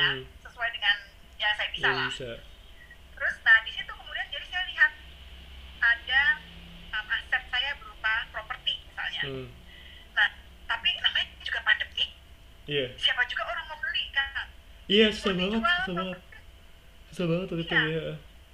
[0.00, 0.24] ya hmm.
[0.40, 0.96] sesuai dengan
[1.36, 2.08] ya saya bisa ya, lah.
[2.08, 2.30] bisa.
[3.16, 4.92] terus nah di situ kemudian jadi saya lihat
[5.80, 6.22] ada
[6.96, 9.22] um, aset saya berupa properti misalnya.
[9.28, 9.48] Hmm.
[10.16, 10.28] nah
[10.64, 12.04] tapi namanya juga pandemi.
[12.64, 12.88] Yeah.
[12.96, 14.46] siapa juga orang mau beli kan
[14.88, 16.18] iya yeah, susah banget susah banget.
[17.12, 17.82] susah banget tuh itu ya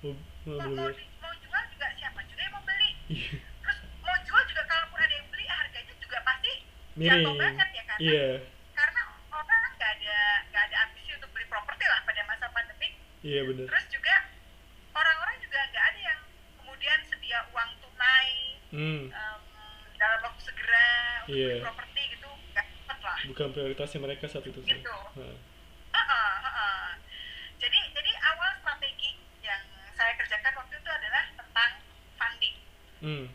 [0.03, 0.13] mau,
[0.47, 2.91] mau, mau, mau, mau jual juga siapa juga yang mau beli.
[3.13, 3.39] Iya.
[3.39, 6.53] Terus mau jual juga kalaupun ada yang beli harganya juga pasti
[6.97, 8.35] jatuh banget ya kan yeah.
[13.27, 13.67] Iya benar.
[13.67, 14.15] Terus juga
[14.95, 16.21] orang-orang juga nggak ada yang
[16.63, 18.31] kemudian sedia uang tunai
[18.71, 19.03] hmm.
[19.11, 19.41] um,
[19.99, 20.87] dalam waktu segera
[21.27, 21.59] untuk iya.
[21.59, 21.65] yeah.
[21.67, 23.19] properti gitu nggak cepet lah.
[23.27, 24.63] Bukan prioritasnya mereka saat itu.
[24.63, 24.71] Gitu.
[24.71, 24.79] Sih.
[24.87, 26.87] Uh -uh, uh -uh.
[27.59, 29.63] Jadi jadi awal strategi yang
[29.99, 31.71] saya kerjakan waktu itu adalah tentang
[32.15, 32.57] funding.
[33.03, 33.27] Hmm.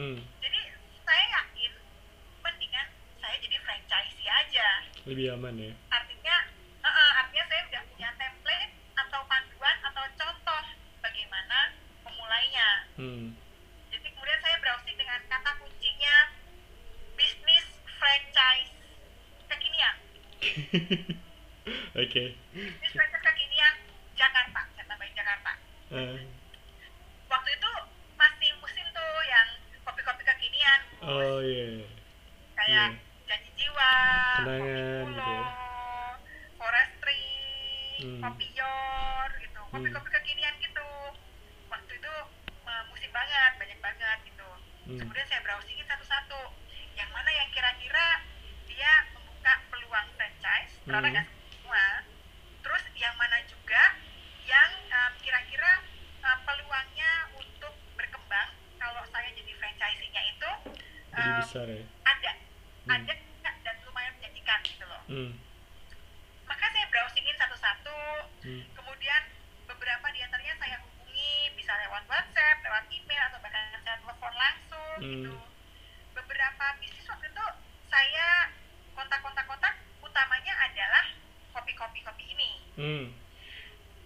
[0.00, 0.16] Hmm.
[0.40, 0.60] jadi
[1.04, 1.72] saya yakin
[2.40, 2.88] mendingan
[3.20, 4.68] saya jadi franchisee aja.
[5.04, 5.76] Lebih aman ya?
[5.92, 6.36] Artinya
[6.80, 10.64] uh, artinya saya sudah punya template atau panduan atau contoh
[11.04, 11.76] bagaimana
[12.08, 12.68] memulainya.
[12.96, 13.36] Hmm.
[13.92, 16.16] jadi kemudian saya browsing dengan kata kuncinya
[17.12, 17.68] bisnis
[18.00, 18.72] franchise
[19.52, 19.96] kekinian.
[20.40, 21.12] Oke.
[22.08, 22.28] Okay.
[22.56, 23.74] bisnis franchise kekinian
[24.16, 24.64] Jakarta.
[24.80, 25.52] Kata baik Jakarta.
[25.92, 26.39] Uh.
[31.10, 31.66] Oh iya.
[32.54, 32.84] Kayak Iya.
[33.26, 33.92] Janji Jiwa,
[34.36, 35.42] Kenangan gitu ya.
[36.52, 37.24] Forestry,
[38.00, 38.20] Hmm.
[38.22, 39.60] Kopi Yor gitu.
[39.70, 40.88] Kopi-kopi kekinian gitu.
[41.68, 42.14] Waktu itu
[42.88, 44.48] musim banget, banyak banget gitu.
[44.86, 44.98] Hmm.
[44.98, 46.40] Kemudian saya browsingin satu-satu.
[46.92, 48.06] Yang mana yang kira-kira
[48.66, 50.96] dia membuka peluang franchise, Hmm.
[50.96, 51.84] nggak semua.
[52.60, 53.82] Terus yang mana juga
[54.42, 55.70] yang em, kira-kira
[56.20, 60.50] eh, peluangnya untuk berkembang kalau saya jadi franchising-nya itu
[61.50, 61.82] Jadi em, besar ya.
[62.06, 62.32] ada,
[62.80, 62.90] Hmm.
[62.96, 63.14] ada
[63.60, 65.02] dan lumayan menjanjikan gitu loh.
[65.06, 65.30] Hmm.
[66.46, 67.98] Maka saya browsingin satu-satu,
[68.40, 68.62] Hmm.
[68.72, 69.22] kemudian
[69.66, 74.94] beberapa di antaranya saya hubungi bisa lewat WhatsApp, lewat email atau bahkan saya telepon langsung
[74.96, 75.10] Hmm.
[75.12, 75.34] gitu.
[76.12, 77.46] Beberapa bisnis waktu itu
[77.84, 78.28] saya
[78.92, 81.04] kontak-kontak-kontak utamanya adalah
[81.50, 82.50] kopi-kopi kopi ini.
[82.76, 83.04] Hmm.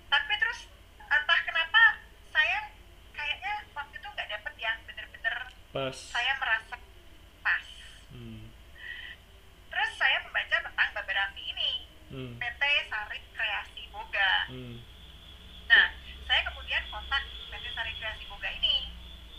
[0.07, 0.65] Tapi terus
[0.99, 1.83] entah kenapa
[2.31, 2.73] saya
[3.13, 5.37] kayaknya waktu itu nggak dapet yang bener-bener
[5.71, 5.97] Pas.
[5.97, 6.75] saya merasa
[7.41, 7.65] pas.
[8.09, 8.47] Hmm.
[9.67, 11.73] Terus saya membaca tentang Babarafi ini,
[12.07, 12.39] Hmm.
[12.39, 14.47] PT Sari Kreasi Boga.
[14.47, 14.79] Hmm.
[15.67, 15.87] Nah,
[16.23, 17.21] saya kemudian kontak
[17.51, 18.77] PT Sari Kreasi Boga ini.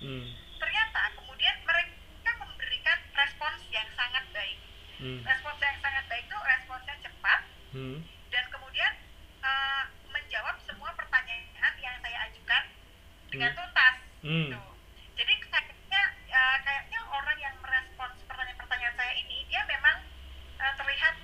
[0.02, 0.26] Hmm.
[0.60, 4.60] Ternyata kemudian mereka memberikan respons yang sangat baik.
[5.06, 5.22] Hmm.
[5.22, 7.40] Respons yang sangat baik itu responsnya cepat
[7.72, 8.02] Hmm.
[8.28, 8.92] dan kemudian
[9.40, 11.46] eh, menjawab semua pertanyaan
[11.78, 12.64] yang saya ajukan
[13.30, 13.58] dengan Hmm.
[13.62, 13.96] tuntas.
[14.20, 14.50] Hmm.
[14.50, 14.62] Gitu.
[15.16, 19.98] Jadi kayaknya eh, kayaknya orang yang merespons pertanyaan-pertanyaan saya ini dia memang
[20.58, 21.16] eh, terlihat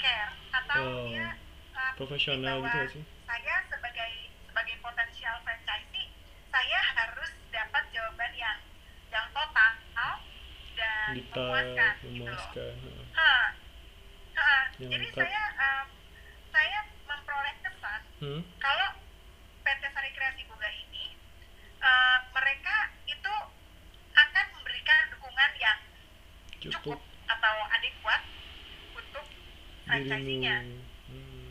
[0.00, 1.06] care atau Oh.
[1.06, 1.28] dia
[1.76, 3.04] eh, Profesional gitu sih?
[3.22, 4.10] saya sebagai
[4.42, 6.08] sebagai potensial franchisee
[6.48, 8.56] saya harus dapat jawaban yang
[9.08, 9.76] yang total
[10.78, 13.04] dan Detail, memuaskan gitu loh.
[14.80, 14.80] Memuaskan.
[14.80, 14.80] Heeh.
[14.80, 14.80] Ha.
[14.80, 14.80] Ha.
[14.80, 15.20] Yang Jadi lengkap.
[15.20, 15.86] saya em,
[16.48, 18.40] saya memperoleh kesan Hmm.
[18.58, 18.88] kalau
[19.60, 21.04] PT Sari Kreasi Boga ini
[21.78, 23.34] eh, mereka itu
[24.12, 25.78] akan memberikan dukungan yang
[26.58, 26.98] Cukup cukup
[27.28, 28.22] atau adekuat
[28.92, 29.26] untuk
[29.84, 30.56] franchisee-nya.
[30.58, 30.82] dirimu.
[31.08, 31.50] Hmm.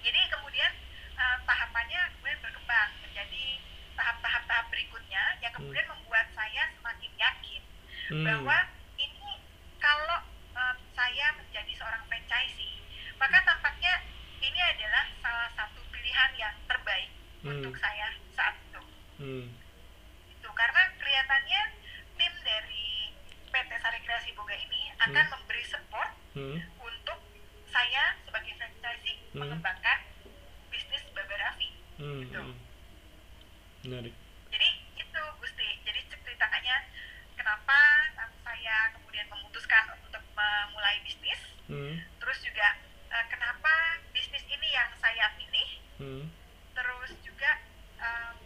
[0.00, 0.72] Jadi kemudian
[1.12, 3.44] eh, tahapannya kemudian berkembang menjadi
[3.92, 7.62] tahap-tahap tahap berikutnya yang kemudian membuat saya semakin yakin
[8.06, 8.22] Hmm.
[8.22, 8.58] bahwa
[8.96, 9.32] ini
[9.76, 10.18] kalau
[10.52, 12.78] eh, saya menjadi seorang franchisee
[13.16, 13.98] maka tampaknya
[14.38, 17.50] ini adalah salah satu pilihan yang terbaik Hmm.
[17.58, 18.82] untuk saya saat itu.
[19.16, 19.46] Hmm.
[20.28, 21.60] Itu karena kelihatannya
[22.14, 23.10] tim dari
[23.48, 25.32] PT Sari Kreasi Boga ini akan Hmm.
[25.32, 26.58] memberi support Hmm.
[26.78, 27.18] untuk
[27.66, 29.40] saya sebagai franchisee Hmm.
[29.40, 29.98] mengembangkan
[30.68, 31.68] bisnis Babarafi.
[31.96, 32.20] Hmm.
[32.22, 32.38] Gitu.
[32.38, 32.56] hmm.
[33.84, 34.14] Menarik.
[34.48, 35.68] Jadi itu Gusti.
[35.82, 36.76] Jadi ceritanya
[37.32, 37.78] kenapa
[38.42, 41.40] saya kemudian memutuskan untuk memulai bisnis.
[41.66, 41.94] Hmm.
[42.18, 42.68] Terus juga
[43.08, 43.72] eh, kenapa
[44.10, 45.68] bisnis ini yang saya pilih.
[45.96, 46.24] Hmm.
[46.72, 47.50] Terus juga
[47.96, 48.36] em,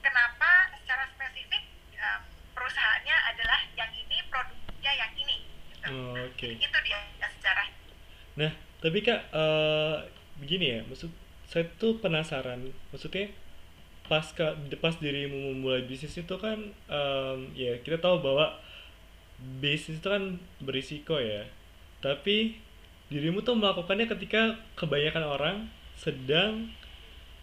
[0.00, 1.62] kenapa secara spesifik
[1.94, 2.20] em,
[2.52, 5.38] perusahaannya adalah yang ini, produknya yang ini.
[5.72, 5.90] Gitu.
[6.42, 6.58] Oke.
[6.58, 7.66] Itu dia ya, sejarah.
[8.34, 8.50] Nah,
[8.82, 9.96] tapi kak, eh,
[10.42, 11.06] begini ya, maksud
[11.46, 13.30] saya tuh penasaran, maksudnya
[14.10, 16.58] pas kak, pas dirimu memulai bisnis itu kan,
[16.90, 18.58] em, ya kita tahu bahwa
[19.62, 21.46] bisnis itu kan berisiko ya,
[22.02, 22.58] tapi
[23.06, 25.56] dirimu tuh melakukannya ketika kebanyakan orang
[25.94, 26.66] sedang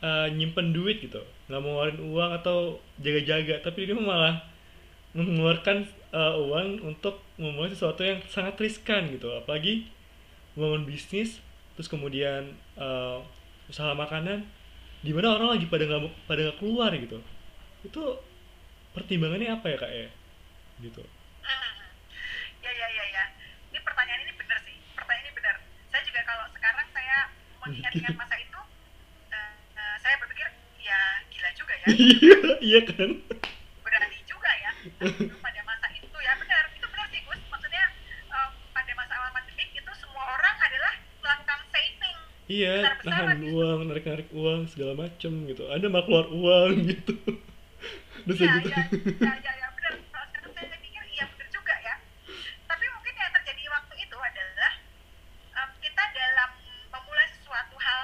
[0.03, 2.57] eh, nyimpen duit gitu, nggak mau ngeluarin uang atau
[2.99, 4.43] jaga-jaga, tapi dirimu malah
[5.15, 9.89] mengeluarkan eh, uang untuk memulai sesuatu yang sangat riskan gitu, apalagi
[10.57, 11.39] membangun bisnis
[11.77, 13.17] terus kemudian eh,
[13.69, 14.43] usaha makanan
[14.99, 17.23] di mana orang lagi pada nggak pada nggak keluar gitu
[17.87, 18.03] itu
[18.91, 20.09] pertimbangannya apa ya kak ya
[20.83, 21.03] gitu.
[22.59, 23.23] Ya ya ya ya.
[23.71, 24.75] Ini pertanyaan ini benar sih.
[24.91, 25.55] Pertanyaan ini benar.
[25.89, 27.17] Saya juga kalau sekarang saya
[27.63, 28.59] mengingat-ingat masa itu,
[29.31, 30.47] eh, eh, saya berpikir
[30.83, 30.99] ya
[31.31, 33.09] gila juga ya, iya iya kan
[33.79, 34.71] berani juga ya.
[34.99, 36.63] Dulu pada masa itu ya benar.
[36.75, 37.41] Itu benar sih Gus.
[37.47, 37.83] Maksudnya
[38.27, 40.93] eh, pada masa awal pandemik itu semua orang adalah
[41.23, 42.19] melakukan saving.
[42.49, 42.69] Iya
[43.05, 43.53] nahan gitu.
[43.55, 47.13] uang narik narik uang segala macem gitu anda mau keluar uang gitu
[48.25, 48.83] terus Ya, gitu ya,
[49.23, 49.93] ya, ya, ya, benar.
[50.11, 51.95] Kalau sekarang saya pikir iya benar juga ya.
[52.67, 54.73] Tapi mungkin yang terjadi waktu itu adalah
[55.55, 56.49] em, kita dalam
[56.93, 58.01] memulai sesuatu hal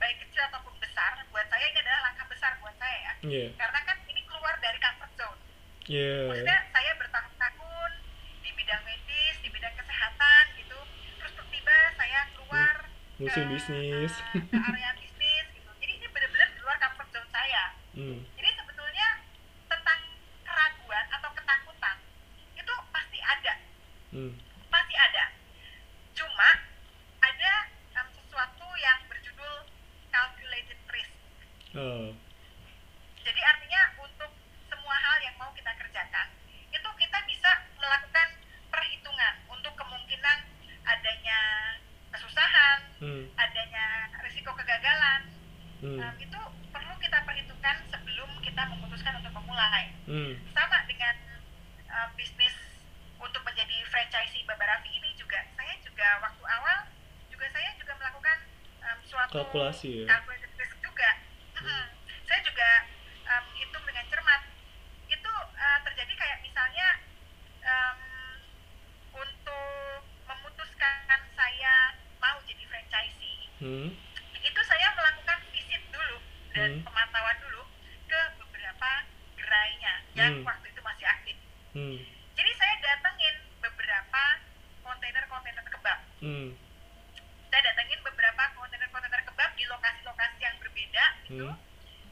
[0.00, 3.12] baik kecil ataupun besar, buat saya ini adalah langkah besar buat saya ya.
[3.24, 5.40] iya Karena kan ini keluar dari comfort zone.
[5.88, 6.90] iya Maksudnya saya
[13.20, 17.28] musim ke, bisnis uh, ke area bisnis gitu jadi ini benar-benar di luar comfort zone
[17.28, 18.18] saya hmm.
[18.32, 19.08] jadi sebetulnya
[19.68, 20.00] tentang
[20.40, 21.96] keraguan atau ketakutan
[22.56, 23.54] itu pasti ada
[24.16, 24.32] hmm.
[24.72, 25.24] pasti ada
[26.16, 26.50] cuma
[27.20, 27.52] ada
[28.00, 29.68] um, sesuatu yang berjudul
[30.08, 31.12] calculated risk
[31.76, 32.16] oh.
[59.50, 60.06] Kalkulasi ya.
[60.06, 61.10] calculated risk juga
[61.56, 61.84] Mm-mm.
[62.22, 62.70] saya juga
[63.26, 64.42] um, hitung dengan cermat
[65.04, 66.88] itu uh, terjadi kayak misalnya
[67.60, 67.98] um,
[69.12, 70.94] untuk memutuskan
[71.32, 71.74] saya
[72.16, 73.90] mau jadi franchisee Hmm.
[74.40, 76.16] itu saya melakukan visit dulu
[76.50, 76.82] dan Hmm.
[76.82, 77.66] pemantauan dulu
[78.06, 78.90] ke beberapa
[79.34, 80.46] gerainya yang Hmm.
[80.46, 81.36] waktu itu masih aktif.
[81.70, 81.98] Hmm.
[82.32, 84.22] Jadi saya datengin beberapa
[84.80, 85.98] kontainer-kontainer kebab.
[86.20, 86.56] Hmm.
[87.46, 91.44] Saya datengin beberapa kontainer-kontainer kebab di lokasi-lokasi yang berbeda gitu.
[91.44, 91.60] Hmm.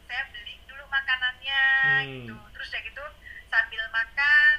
[0.05, 2.05] Saya beli dulu makanannya Hmm.
[2.13, 2.37] gitu.
[2.53, 3.05] Terus ya gitu
[3.49, 4.57] sambil makan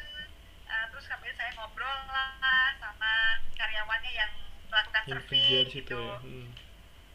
[0.65, 2.33] uh, terus sambil saya ngobrol lah
[2.75, 3.13] sama
[3.53, 4.31] karyawannya yang
[4.65, 6.17] melakukan Yang kerja serving di situ gitu ya.
[6.17, 6.49] Hmm.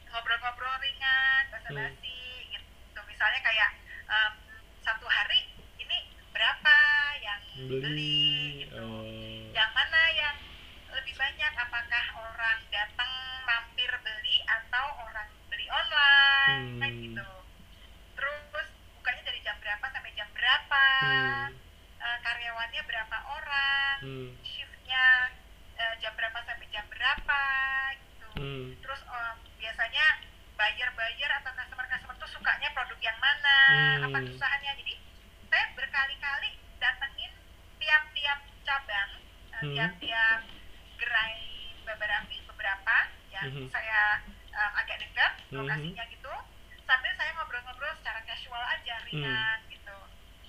[0.06, 3.00] ngobrol-ngobrol ringan, basa-basi gitu.
[3.04, 3.70] Misalnya kayak
[4.06, 4.32] em,
[4.78, 5.42] satu hari
[5.76, 5.98] ini
[6.30, 6.76] berapa
[7.18, 8.22] yang beli, Beli.
[8.62, 8.78] gitu.
[8.78, 9.50] Oh.
[9.50, 10.36] Yang mana yang
[10.92, 13.10] lebih banyak apakah orang datang
[13.42, 16.94] mampir beli atau orang beli online Hmm.
[17.02, 17.30] gitu.
[18.14, 20.84] Terus bukanya dari jam berapa sampai jam berapa?
[21.02, 21.50] Hmm.
[21.98, 23.96] Eh, karyawannya berapa orang?
[23.98, 24.30] Hmm.
[24.40, 25.04] Shiftnya
[25.74, 27.42] eh, jam berapa sampai jam berapa
[27.98, 28.70] gitu Hmm.
[28.78, 30.06] terus em, biasanya
[30.54, 34.04] buyer-buyer atau customer-customer tuh sukanya produk yang mana, Hmm.
[34.06, 34.72] apa kesusahannya.
[34.78, 34.94] Jadi
[35.50, 37.32] saya berkali-kali datengin
[37.76, 39.10] tiap-tiap cabang,
[39.50, 39.74] eh, Hmm.
[39.74, 40.40] tiap-tiap
[40.94, 41.42] gerai
[41.84, 42.96] Babarafi beberapa
[43.28, 43.66] yang Mhm.
[43.68, 44.22] saya
[44.54, 45.58] em, agak dekat Mhm.
[45.58, 46.32] lokasinya gitu,
[46.86, 49.96] sambil saya ngobrol-ngobrol secara casual aja ringan gitu.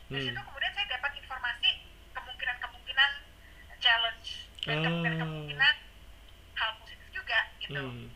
[0.05, 0.27] Dari Hmm.
[0.29, 1.69] situ kemudian saya dapat informasi
[2.13, 3.11] kemungkinan-kemungkinan
[3.81, 4.29] challenge
[4.63, 5.75] dan kemungkinan-kemungkinan
[7.67, 7.81] gitu.
[7.81, 8.07] Hmm.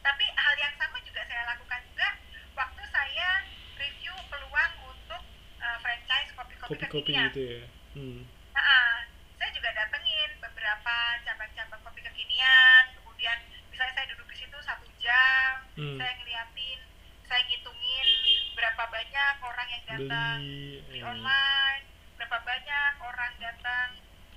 [0.00, 2.08] Tapi hal yang sama juga saya lakukan juga
[2.54, 3.28] waktu saya
[3.76, 5.22] review peluang untuk
[5.58, 7.28] uh, franchise kopi-kopi Kopi-kopi kekinian.
[7.28, 7.62] gitu ya.
[7.92, 8.20] Hmm.
[8.50, 8.94] Nah,
[9.34, 12.82] saya juga datengin beberapa cabang-cabang kopi kekinian.
[12.94, 13.36] Kemudian
[13.68, 15.96] misalnya saya duduk di situ satu jam, Hmm.
[15.96, 16.80] saya ngeliatin,
[17.24, 18.08] saya ngitungin
[18.52, 20.84] berapa banyak orang yang datang Beli.
[20.84, 21.82] beli eh, online,
[22.16, 23.88] berapa banyak orang datang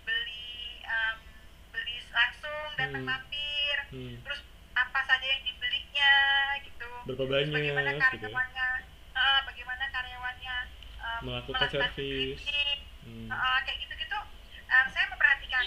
[0.04, 0.48] beli
[0.84, 1.16] um,
[1.70, 3.12] beli langsung datang Hmm.
[3.12, 3.63] mampir,
[3.94, 4.16] Hmm.
[4.20, 4.42] terus
[4.74, 6.12] apa saja yang dibelinya
[6.60, 8.10] gitu Berapa Terus bagaimana banyak gitu ya.
[8.26, 8.68] karyawannya
[9.14, 10.56] eh, bagaimana karyawannya
[10.98, 12.42] em, Melakukan melakukan servis.
[13.04, 13.30] Hmm.
[13.30, 14.20] eh, kayak gitu-gitu
[14.66, 15.66] em, saya memperhatikan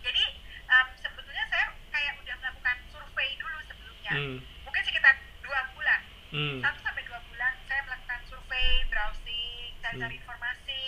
[0.00, 0.24] jadi
[0.64, 4.36] em, sebetulnya saya kayak udah melakukan survei dulu sebelumnya Hmm.
[4.62, 6.60] mungkin sekitar dua bulan Hmm.
[6.60, 10.20] satu sampai dua bulan saya melakukan survei browsing cari-cari Hmm.
[10.20, 10.82] informasi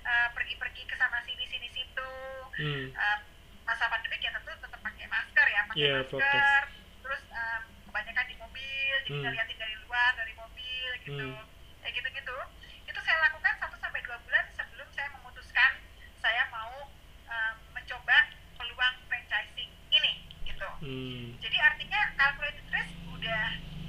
[0.00, 2.10] eh, pergi-pergi ke sana sini sini situ
[2.56, 2.88] Hmm.
[2.90, 3.20] um,
[3.62, 4.77] masa pandemik ya tentu tetap
[5.18, 6.62] masker ya pakai Iya, masker
[6.98, 9.58] terus um, kebanyakan di mobil jadi Hmm.
[9.58, 11.44] dari luar dari mobil gitu Hmm.
[11.80, 12.36] kayak gitu gitu
[12.84, 15.70] itu saya lakukan satu sampai dua bulan sebelum saya memutuskan
[16.16, 16.86] saya mau
[17.26, 18.16] um, mencoba
[18.54, 20.12] peluang franchising ini
[20.44, 21.34] gitu Hmm.
[21.38, 23.44] jadi artinya calculated risk udah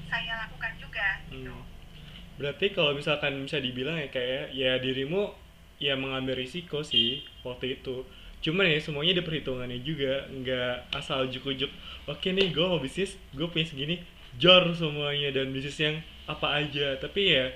[0.07, 1.67] saya lakukan juga gitu Hmm.
[2.39, 5.35] Berarti kalau misalkan bisa dibilang ya kayak ya dirimu
[5.75, 8.07] ya mengambil risiko sih waktu itu.
[8.39, 11.67] Cuman ya semuanya ada perhitungannya juga, nggak asal ujuk-ujuk.
[12.07, 13.99] Oke nih, gue mau bisnis, gue punya segini,
[14.39, 16.95] jor semuanya dan bisnis yang apa aja.
[17.03, 17.51] Tapi ya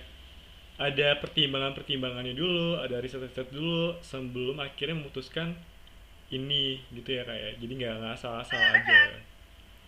[0.76, 5.56] ada pertimbangan-pertimbangannya dulu, ada riset-riset dulu sebelum akhirnya memutuskan
[6.34, 7.64] ini gitu ya kayak.
[7.64, 9.00] Jadi nggak nggak asal-asal aja.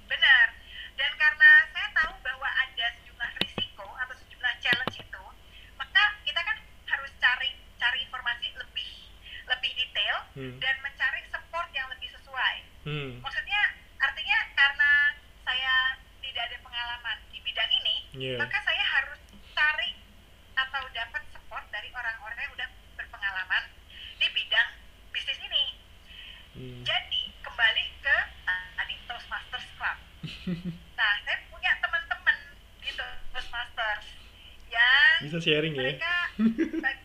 [0.07, 0.47] Benar.
[0.95, 5.23] Dan karena saya tahu bahwa ada sejumlah risiko atau sejumlah challenge itu,
[5.75, 9.11] maka kita kan harus cari cari informasi lebih
[9.45, 10.59] lebih detail Hmm.
[10.59, 12.55] dan mencari support yang lebih sesuai.
[12.83, 13.23] Hmm.
[13.23, 13.61] Maksudnya
[13.97, 14.91] artinya karena
[15.41, 15.75] saya
[16.19, 18.35] tidak ada pengalaman di bidang ini, Iya.
[18.35, 19.19] maka saya harus
[19.51, 19.95] cari
[20.53, 23.63] atau dapat support dari orang-orang yang udah berpengalaman
[24.19, 24.69] di bidang
[25.09, 25.65] bisnis ini.
[26.51, 26.83] Hmm.
[26.83, 29.97] Jadi kembali ke ah, tadi Toastmasters Club.
[30.95, 32.37] Nah, saya punya teman-teman
[32.79, 34.07] di Toastmasters
[34.67, 35.79] yang Bisa sharing ya.
[35.79, 37.03] mereka sebagian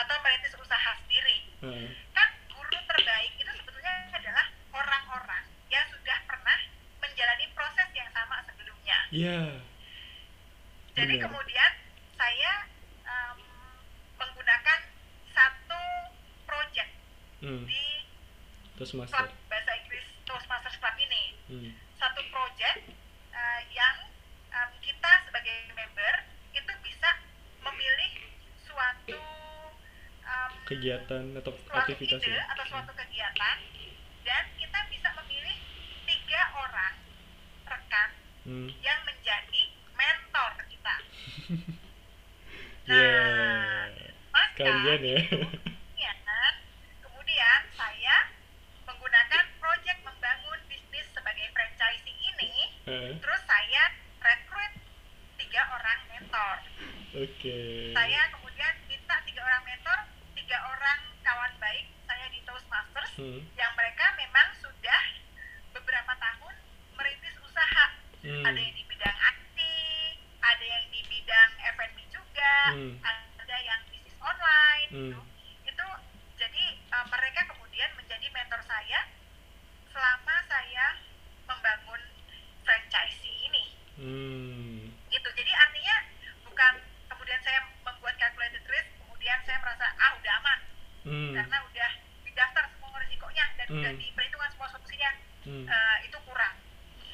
[0.00, 1.86] atau merintis usaha sendiri uh.
[2.16, 6.58] kan guru terbaik itu sebetulnya adalah orang-orang yang sudah pernah
[6.98, 9.50] menjalani proses yang sama sebelumnya yeah.
[10.98, 11.24] jadi Benar.
[11.30, 11.70] kemudian
[12.18, 12.52] saya
[13.06, 13.38] um,
[14.18, 14.78] menggunakan
[15.30, 15.82] satu
[16.44, 16.90] project
[17.44, 17.64] hmm.
[17.64, 17.84] di
[18.80, 19.28] Toastmaster.
[19.46, 21.70] bahasa Inggris Toastmasters Club ini hmm.
[30.70, 32.46] Kegiatan atau suatu aktivitas ide ya.
[32.48, 33.56] atau suatu kegiatan
[34.22, 35.56] dan kita bisa memilih
[36.06, 36.94] tiga orang
[37.66, 38.10] rekan
[38.40, 38.70] Hmm.
[38.80, 39.62] yang menjadi
[39.92, 40.96] mentor kita.
[42.86, 43.86] Yeah.
[44.30, 45.18] Maka Kalian ya.
[45.30, 46.52] kemudian,
[46.98, 48.16] kemudian saya
[48.82, 52.52] menggunakan project membangun bisnis sebagai franchising ini,
[52.86, 53.12] Heeh.
[53.18, 54.72] terus saya rekrut
[55.38, 56.56] tiga orang mentor.
[57.14, 57.58] Oke.
[57.94, 59.89] Saya kemudian minta tiga orang mentor,
[60.50, 63.38] tiga orang kawan baik saya di Toastmasters Hmm.
[63.54, 65.02] yang mereka memang sudah
[65.70, 66.54] beberapa tahun
[66.98, 67.86] merintis usaha.
[68.18, 68.42] Hmm.
[68.42, 69.58] Ada yang di bidang IT,
[70.42, 72.98] ada yang di bidang F&B juga, Hmm.
[73.38, 75.02] ada yang bisnis online Hmm.
[75.06, 75.20] gitu.
[75.70, 75.86] Itu
[76.34, 76.64] jadi
[76.98, 79.06] uh, mereka kemudian menjadi mentor saya
[79.86, 80.98] selama saya
[81.46, 82.02] membangun
[82.66, 84.98] franchise ini Hmm.
[85.14, 85.96] gitu jadi artinya
[86.42, 86.74] bukan
[87.06, 90.58] kemudian saya membuat calculated risk kemudian saya merasa ah udah aman
[91.00, 91.32] Hmm.
[91.32, 91.90] karena udah
[92.22, 93.76] didaftar semua risikonya dan Hmm.
[93.76, 95.64] udah diperhitungkan semua solusinya Hmm.
[95.64, 96.54] Eh, itu kurang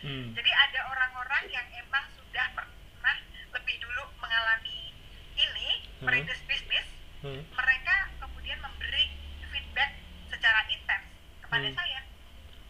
[0.00, 0.26] Hmm.
[0.32, 3.16] jadi ada orang-orang yang emang sudah pernah
[3.52, 4.90] lebih dulu mengalami
[5.34, 6.04] ini Hmm.
[6.04, 6.86] merintis bisnis
[7.20, 7.42] Hmm.
[7.48, 9.06] mereka kemudian memberi
[9.46, 9.90] feedback
[10.26, 11.06] secara intens
[11.40, 11.76] kepada Hmm.
[11.76, 12.00] saya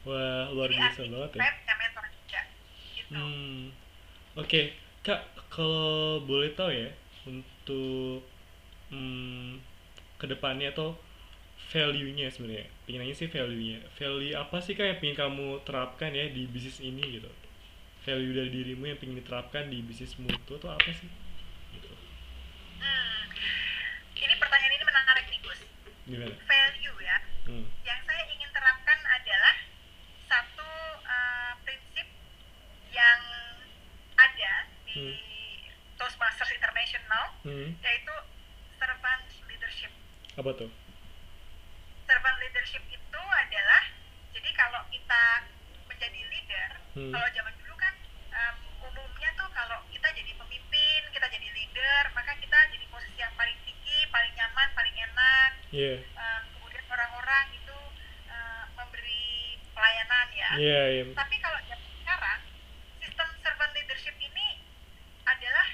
[0.04, 1.40] Wah, luar jadi biasa banget ya.
[1.74, 2.40] mentor juga
[2.92, 3.62] gitu Hmm.
[4.36, 4.60] Oke,
[5.00, 6.92] Kak, kalau boleh tahu ya
[7.24, 8.20] untuk
[8.86, 9.58] hmm,
[10.14, 10.94] ke depannya atau
[11.76, 12.72] value-nya sebenarnya.
[12.84, 13.84] Pengen nanya sih value-nya.
[13.92, 17.28] Value apa sih Kak yang pengen kamu terapkan ya di bisnis ini gitu?
[18.02, 21.10] Value dari dirimu yang pengen diterapkan di bisnismu itu atau apa sih?
[21.70, 21.92] Gitu.
[22.80, 23.22] Hmm.
[24.16, 25.60] ini pertanyaan ini menarik nih Gus
[26.06, 26.32] Gimana?
[26.40, 27.66] value ya Hmm.
[27.82, 29.54] yang saya ingin terapkan adalah
[30.24, 30.70] satu
[31.04, 32.08] uh, prinsip
[32.90, 33.20] yang
[34.14, 34.52] ada
[34.82, 35.14] di Hmm.
[35.94, 37.76] Toastmasters International Hmm.
[37.76, 38.14] yaitu
[38.74, 39.92] servant leadership.
[40.34, 40.70] Apa tuh?
[42.02, 43.82] Servant leadership itu adalah
[44.30, 45.22] jadi kalau kita
[45.84, 47.12] menjadi leader, Hmm.
[47.12, 47.94] kalau zaman dulu kan
[48.32, 53.34] um, umumnya tuh kalau kita jadi pemimpin, kita jadi leader, maka kita jadi posisi yang
[53.34, 55.94] paling tinggi, paling nyaman, paling enak, Iya.
[56.14, 57.78] um, kemudian orang-orang itu
[58.26, 59.28] uh, memberi
[59.70, 60.50] pelayanan ya.
[60.56, 61.02] Iya, iya.
[61.12, 62.40] Tapi kalau zaman sekarang,
[62.98, 64.46] sistem servant leadership ini
[65.22, 65.68] adalah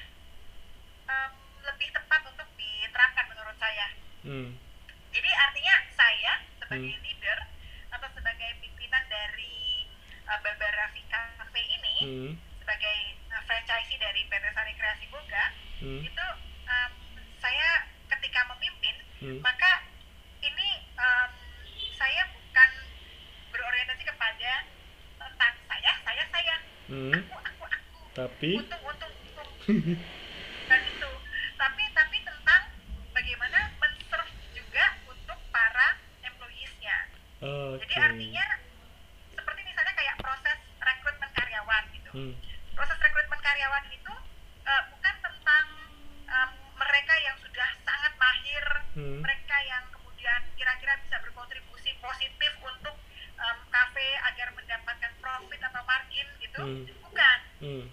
[1.07, 3.87] um, lebih tepat untuk diterapkan menurut saya.
[4.23, 4.59] Hmm.
[5.09, 7.05] Jadi artinya saya sebagai Hmm.
[7.05, 7.39] leader
[7.93, 9.87] atau sebagai pimpinan dari
[10.25, 12.33] uh, Baba Raffi Cafe ini, Hmm.
[12.59, 12.97] sebagai
[13.29, 15.45] uh, franchisee dari PT Sari Kreasi Boga,
[15.79, 16.01] Hmm.
[16.01, 16.27] itu
[16.65, 16.93] um,
[17.37, 17.69] saya
[18.09, 19.39] ketika memimpin Hmm.
[19.39, 19.85] maka
[20.41, 21.31] ini um,
[21.93, 22.71] saya bukan
[23.49, 24.53] berorientasi kepada
[25.17, 26.55] tentang saya saya saya
[26.89, 27.13] Hmm.
[27.13, 29.49] aku aku aku Tapi untung untung untung
[30.65, 31.11] dan itu
[31.55, 32.63] tapi tapi tentang
[33.11, 35.89] bagaimana men-serve juga untuk para
[36.23, 36.97] employees-nya
[37.39, 37.79] oke.
[37.81, 38.45] jadi artinya
[39.31, 42.35] seperti misalnya kayak proses rekrutmen karyawan gitu Hmm.
[42.73, 44.15] proses rekrutmen karyawan itu
[44.63, 45.65] uh, bukan tentang
[46.27, 49.21] um, mereka yang sudah sangat mahir Hmm.
[49.21, 52.93] mereka yang kemudian kira-kira bisa berkontribusi positif untuk
[53.39, 56.85] um, kafe agar mendapatkan profit atau margin gitu Hmm.
[57.01, 57.85] bukan Hmm.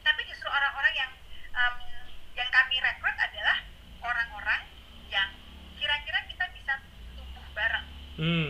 [0.00, 1.12] tapi justru orang-orang yang
[1.52, 1.76] um,
[2.32, 3.58] yang kami rekrut adalah
[4.00, 4.62] orang-orang
[5.08, 5.28] yang
[5.74, 6.74] kira-kira kita bisa
[7.12, 8.48] tumbuh bareng Hmm.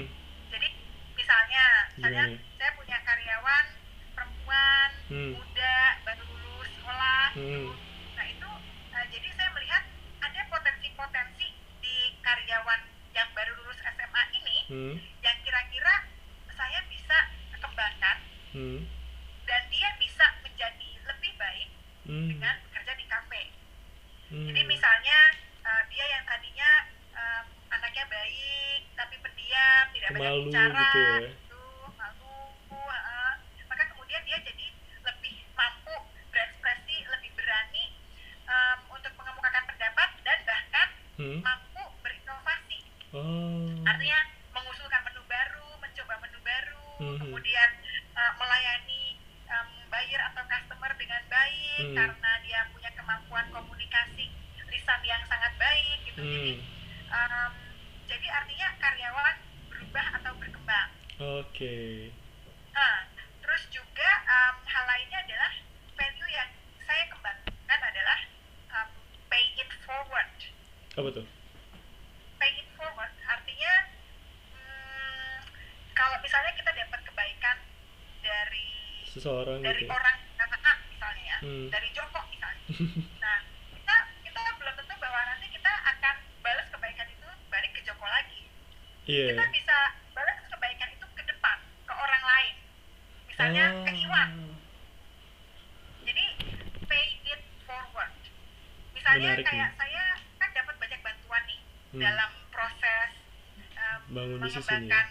[0.49, 0.69] jadi
[1.15, 1.65] misalnya
[1.95, 2.53] misalnya Gimana?
[2.55, 3.65] saya punya karyawan
[4.13, 5.31] perempuan Hmm.
[5.33, 7.71] muda baru lulus sekolah gitu.
[7.71, 7.75] Hmm.
[8.13, 8.51] nah itu
[8.91, 9.83] uh, jadi saya melihat
[10.19, 11.49] ada potensi-potensi
[11.79, 12.81] di karyawan
[13.13, 14.95] yang baru lulus SMA ini Hmm.
[15.21, 15.95] yang kira-kira
[16.51, 17.19] saya bisa
[17.55, 18.17] kembangkan
[18.51, 18.83] Hmm.
[19.45, 21.69] dan dia bisa menjadi lebih baik
[22.05, 22.29] Hmm.
[22.29, 23.43] dengan bekerja di kafe.
[24.29, 24.47] Hmm.
[24.47, 25.19] Jadi misalnya
[25.63, 26.71] uh, dia yang tadinya
[27.13, 31.19] um, anaknya baik tapi pendiam, tidak banyak Pemalu bicara, gitu ya.
[31.25, 31.63] gitu,
[31.93, 32.35] malu,
[32.73, 33.33] uh,
[33.65, 34.67] maka kemudian dia jadi
[35.03, 35.95] lebih mampu
[36.29, 37.85] berekspresi, lebih berani
[38.45, 41.39] um, untuk mengemukakan pendapat dan bahkan Hmm.
[41.41, 42.81] mampu berinovasi.
[43.13, 43.71] Oh.
[43.83, 47.19] Artinya mengusulkan menu baru, mencoba menu baru, Mhm.
[47.21, 47.71] kemudian
[48.13, 49.05] uh, melayani
[49.47, 51.99] um, buyer atau customer dengan baik Hmm.
[52.11, 54.27] karena dia punya kemampuan komunikasi
[54.67, 56.21] lisan yang sangat baik gitu.
[56.21, 56.53] Jadi
[57.07, 57.15] Hmm.
[57.15, 57.53] um,
[58.05, 59.37] jadi artinya karyawan
[59.69, 60.91] berubah atau berkembang.
[61.41, 62.11] Oke.
[62.71, 63.07] Nah,
[63.39, 65.53] terus juga um, hal lainnya adalah
[65.93, 68.19] value yang saya kembangkan adalah
[68.73, 68.89] um,
[69.29, 70.31] pay it forward.
[70.93, 71.27] Apa tuh?
[72.35, 73.73] pay it forward artinya
[74.53, 75.39] hmm,
[76.21, 77.57] misalnya kita dapat kebaikan
[78.21, 78.69] dari
[79.07, 79.95] seseorang dari gitu ya.
[79.95, 81.67] orang kata A misalnya ya Hmm.
[81.69, 82.61] dari Joko misalnya
[83.19, 83.39] nah
[83.71, 88.43] kita kita belum tentu bahwa nanti kita akan balas kebaikan itu balik ke Joko lagi
[89.05, 89.79] iya kita bisa
[90.11, 92.55] balas kebaikan itu ke depan ke orang lain
[93.27, 94.57] misalnya ke Iwan Ah,
[96.05, 96.25] jadi
[96.85, 98.13] pay it forward
[98.93, 99.79] misalnya Menarik kayak nih.
[99.79, 100.05] saya
[100.37, 102.03] kan dapat banyak bantuan nih Hmm.
[102.03, 103.11] dalam proses
[103.73, 104.99] um, bangun bisnis ini ya.
[104.99, 105.07] mengembangkan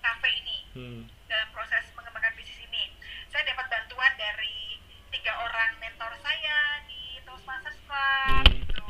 [0.00, 1.00] kafe ini hmm.
[1.24, 2.90] dalam proses mengembangkan bisnis ini
[3.28, 8.50] saya dapat bantuan dari tiga orang mentor saya di Toastmasters Club Hmm.
[8.50, 8.88] gitu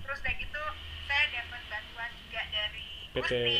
[0.00, 0.64] terus kayak gitu
[1.04, 2.40] saya dapat bantuan juga
[3.18, 3.56] dari PT.
[3.56, 3.58] Gusti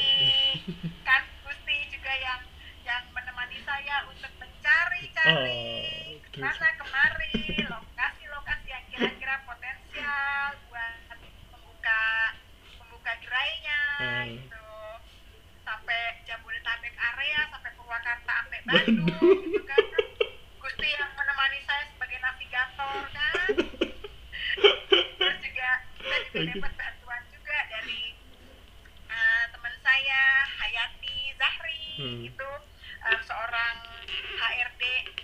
[1.02, 2.40] kan Gusti juga yang
[2.82, 6.54] yang menemani saya untuk mencari-cari Oh, terus.
[6.54, 7.34] sana kemari
[7.64, 11.18] lokasi-lokasi yang kira-kira potensial buat
[11.50, 12.02] membuka
[12.76, 14.28] membuka gerainya Hmm.
[14.30, 14.68] gitu
[15.62, 19.08] sampai Jabodetabek area sampai Purwakarta sampai Bandung
[19.42, 19.82] gitu kan
[20.58, 23.46] Gusti yang menemani saya sebagai navigator kan
[25.16, 26.50] terus juga saya juga Oke.
[26.52, 28.02] dapat bantuan juga dari
[29.08, 30.22] eh, teman saya
[30.54, 32.20] Hayati Zahri Hmm.
[32.22, 32.50] itu
[33.02, 33.76] eh, seorang
[34.36, 34.82] HRD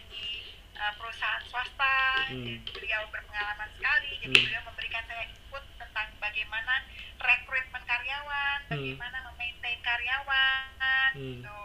[0.08, 0.26] di
[0.72, 2.42] eh, perusahaan swasta Hmm.
[2.42, 4.42] dan beliau berpengalaman sekali jadi Hmm.
[4.42, 6.74] beliau memberikan saya input tentang bagaimana
[7.20, 8.70] rekrutmen karyawan Hmm.
[8.70, 11.20] bagaimana memaintain karyawan Hmm.
[11.36, 11.60] gitu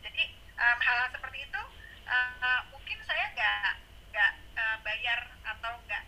[0.00, 0.22] jadi
[0.56, 1.62] em, hal-hal seperti itu
[2.06, 3.70] eh, mungkin saya nggak
[4.08, 6.02] nggak eh, bayar atau nggak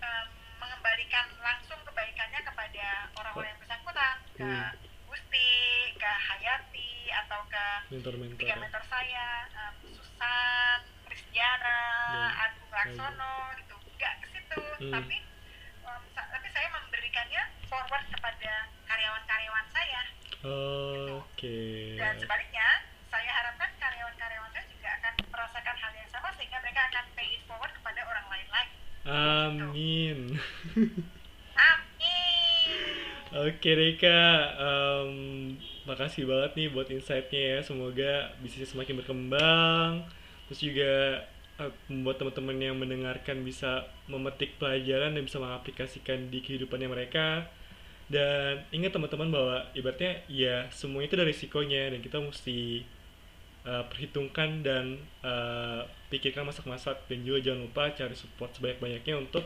[0.00, 0.26] em,
[0.56, 4.72] mengembalikan langsung kebaikannya kepada orang-orang yang bersangkutan ke Hmm.
[5.04, 5.46] Gusti,
[5.94, 8.58] ke Hayati atau ke mentor-mentor tiga ya.
[8.58, 12.42] mentor saya em, Susan, Kristiana, Hmm.
[12.42, 14.90] Agung Laksono gitu nggak ke situ Hmm.
[14.92, 15.16] tapi
[15.84, 18.52] em, sa- tapi saya memberikannya forward kepada
[18.84, 20.02] karyawan-karyawan saya
[21.14, 21.58] oke
[21.96, 22.68] dan sebaliknya
[23.06, 27.42] saya harapkan karyawan-karyawan saya juga akan merasakan hal yang sama sehingga mereka akan pay it
[27.44, 28.74] forward kepada orang lain lagi
[29.06, 30.18] amin
[31.54, 31.92] amin
[33.34, 34.22] Oke Rika,
[34.54, 35.10] em,
[36.14, 37.58] makasih banget nih buat insight-nya ya.
[37.66, 40.06] Semoga bisnisnya semakin berkembang.
[40.46, 40.94] Terus juga
[41.58, 47.50] eh, membuat teman-teman yang mendengarkan bisa memetik pelajaran dan bisa mengaplikasikan di kehidupannya mereka.
[48.06, 52.86] Dan ingat teman-teman bahwa ibaratnya ya semua itu ada risikonya dan kita mesti
[53.66, 55.82] eh, perhitungkan dan eh,
[56.14, 59.42] pikirkan masak-masak dan juga jangan lupa cari support sebanyak-banyaknya untuk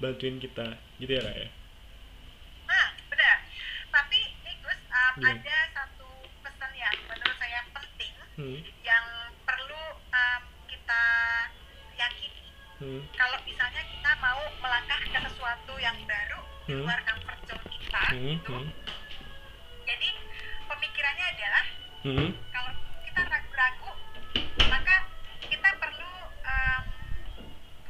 [0.00, 1.48] bantuin kita gitu ya Ra ya.
[2.64, 3.36] nah benar
[3.92, 4.16] tapi
[4.48, 5.44] nih Gus um, Gimana?
[5.44, 5.58] ada
[8.40, 9.04] Hmm, yang
[9.44, 11.02] perlu um, kita
[11.92, 12.40] yakini
[12.80, 16.86] hmm, kalau misalnya kita mau melangkah ke sesuatu yang baru di Hmm.
[16.88, 18.70] luar comfort zone kita hmm, gitu hmm,
[19.84, 20.08] jadi
[20.64, 21.64] pemikirannya adalah
[22.06, 22.28] hmm.
[22.48, 22.72] kalau
[23.04, 23.92] kita ragu-ragu
[24.70, 24.96] maka
[25.44, 26.80] kita perlu em,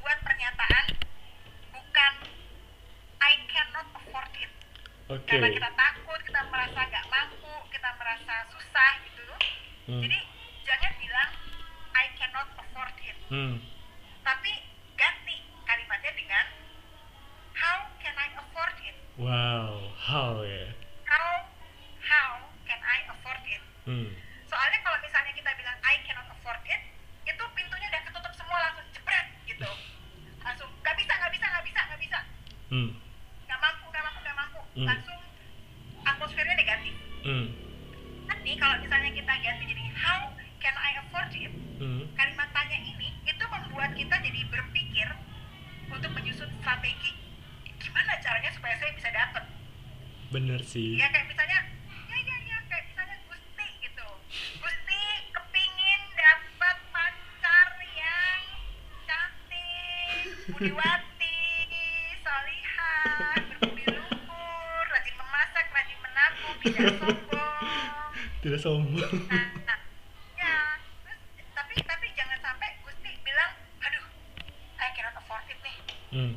[0.01, 0.85] buat pernyataan
[1.71, 2.13] bukan
[3.21, 4.51] I cannot afford it
[5.07, 5.31] Oke.
[5.31, 9.23] karena kita takut kita merasa nggak mampu kita merasa susah gitu
[9.91, 9.99] Hmm.
[9.99, 10.23] jadi
[10.63, 11.31] jangan bilang
[11.93, 13.63] I cannot afford it Hmm.
[14.21, 14.53] tapi
[14.95, 16.45] ganti kalimatnya dengan
[17.53, 20.67] how can I afford it Wow, how ya?
[21.07, 21.47] how
[22.01, 22.31] how
[22.65, 24.11] can I afford it Hmm.
[24.45, 26.83] soalnya kalau misalnya kita bilang I cannot afford it
[27.23, 29.71] itu pintunya udah ketutup semua langsung jebret gitu
[30.45, 32.19] langsung nggak bisa nggak bisa nggak bisa nggak bisa
[32.69, 32.91] Hmm.
[33.47, 34.87] nggak mampu nggak mampu nggak mampu Hmm.
[34.87, 35.19] langsung
[36.03, 37.47] atmosfernya negatif Hmm.
[38.27, 40.21] nanti kalau misalnya kita ganti jadi how
[40.59, 41.10] can I afford
[46.71, 47.11] strategi
[47.81, 49.43] gimana caranya supaya saya bisa dapat
[50.31, 50.95] Bener sih.
[50.95, 51.67] ya kayak misalnya
[52.07, 54.07] ya ya ya kayak misalnya Gusti gitu
[54.57, 55.01] Gusti
[55.35, 58.43] kepingin dapat pacar yang
[59.03, 61.43] cantik budiwati
[62.23, 68.11] solihah berbudi luhur rajin memasak rajin menabung tidak sombong
[68.41, 69.13] Tidak sombong.
[69.29, 69.79] nah,
[70.33, 70.55] ya
[71.03, 71.19] terus
[71.51, 73.51] tapi tapi jangan sampai Gusti bilang
[73.81, 74.07] aduh
[74.79, 75.79] I cannot afford it nih
[76.11, 76.35] Hmm.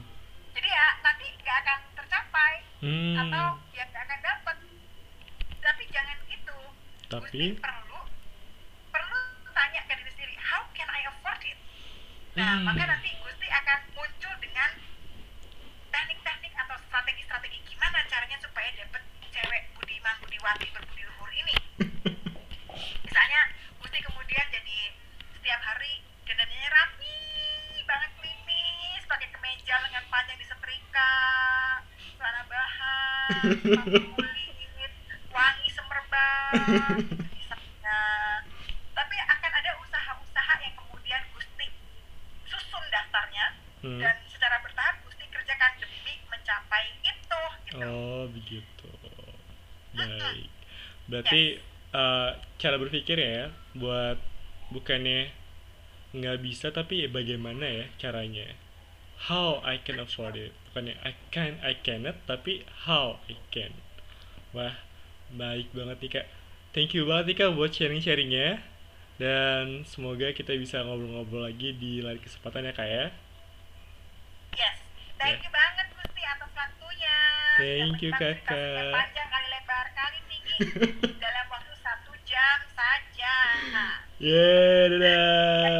[0.53, 3.15] jadi ya nanti nggak akan tercapai Hmm.
[3.17, 4.57] atau ya nggak akan dapat
[5.57, 6.57] tapi jangan gitu
[7.34, 7.97] Tapi Gusti perlu
[8.93, 9.17] perlu
[9.49, 11.57] tanya ke diri sendiri how can I afford it
[12.34, 12.69] nah Hmm.
[12.69, 14.69] maka nanti Gusti akan muncul dengan
[15.89, 21.57] teknik-teknik atau strategi-strategi gimana caranya supaya dapat cewek budiman budiwati berbudi luhur ini
[23.01, 23.41] misalnya
[23.81, 24.77] Gusti kemudian jadi
[25.34, 27.17] setiap hari dandannya rapi
[27.84, 31.13] banget klimis pakai kemeja lengan panjang disetrika
[32.13, 34.93] celana bahan sepatu kulit
[35.29, 36.61] wangi semerbak
[37.34, 37.97] misalnya
[43.84, 43.99] Hmm.
[43.99, 48.88] dan secara bertahap mesti kerjakan demi mencapai itu gitu Oh begitu.
[49.91, 50.47] Baik.
[51.03, 51.59] Berarti
[51.91, 54.22] eh, cara berpikir ya buat
[54.70, 55.34] bukannya
[56.14, 58.54] nggak bisa tapi bagaimana ya caranya?
[59.26, 60.54] How I can afford it.
[60.70, 63.74] Bukannya I can I cannot tapi how I can.
[64.54, 64.78] Wah
[65.34, 66.26] baik banget nih kak.
[66.70, 68.62] Thank you banget nih kak buat sharing-sharingnya.
[69.18, 73.06] Dan semoga kita bisa ngobrol-ngobrol lagi di lain kesempatan ya kak ya.
[74.54, 74.78] yes
[75.18, 75.50] thank Ya.
[75.50, 77.16] you banget Gusti atas waktunya
[77.58, 78.94] Thank you, Kakak.
[78.94, 80.58] panjang kali lebar kali tinggi
[84.24, 85.72] Yeah, da-da.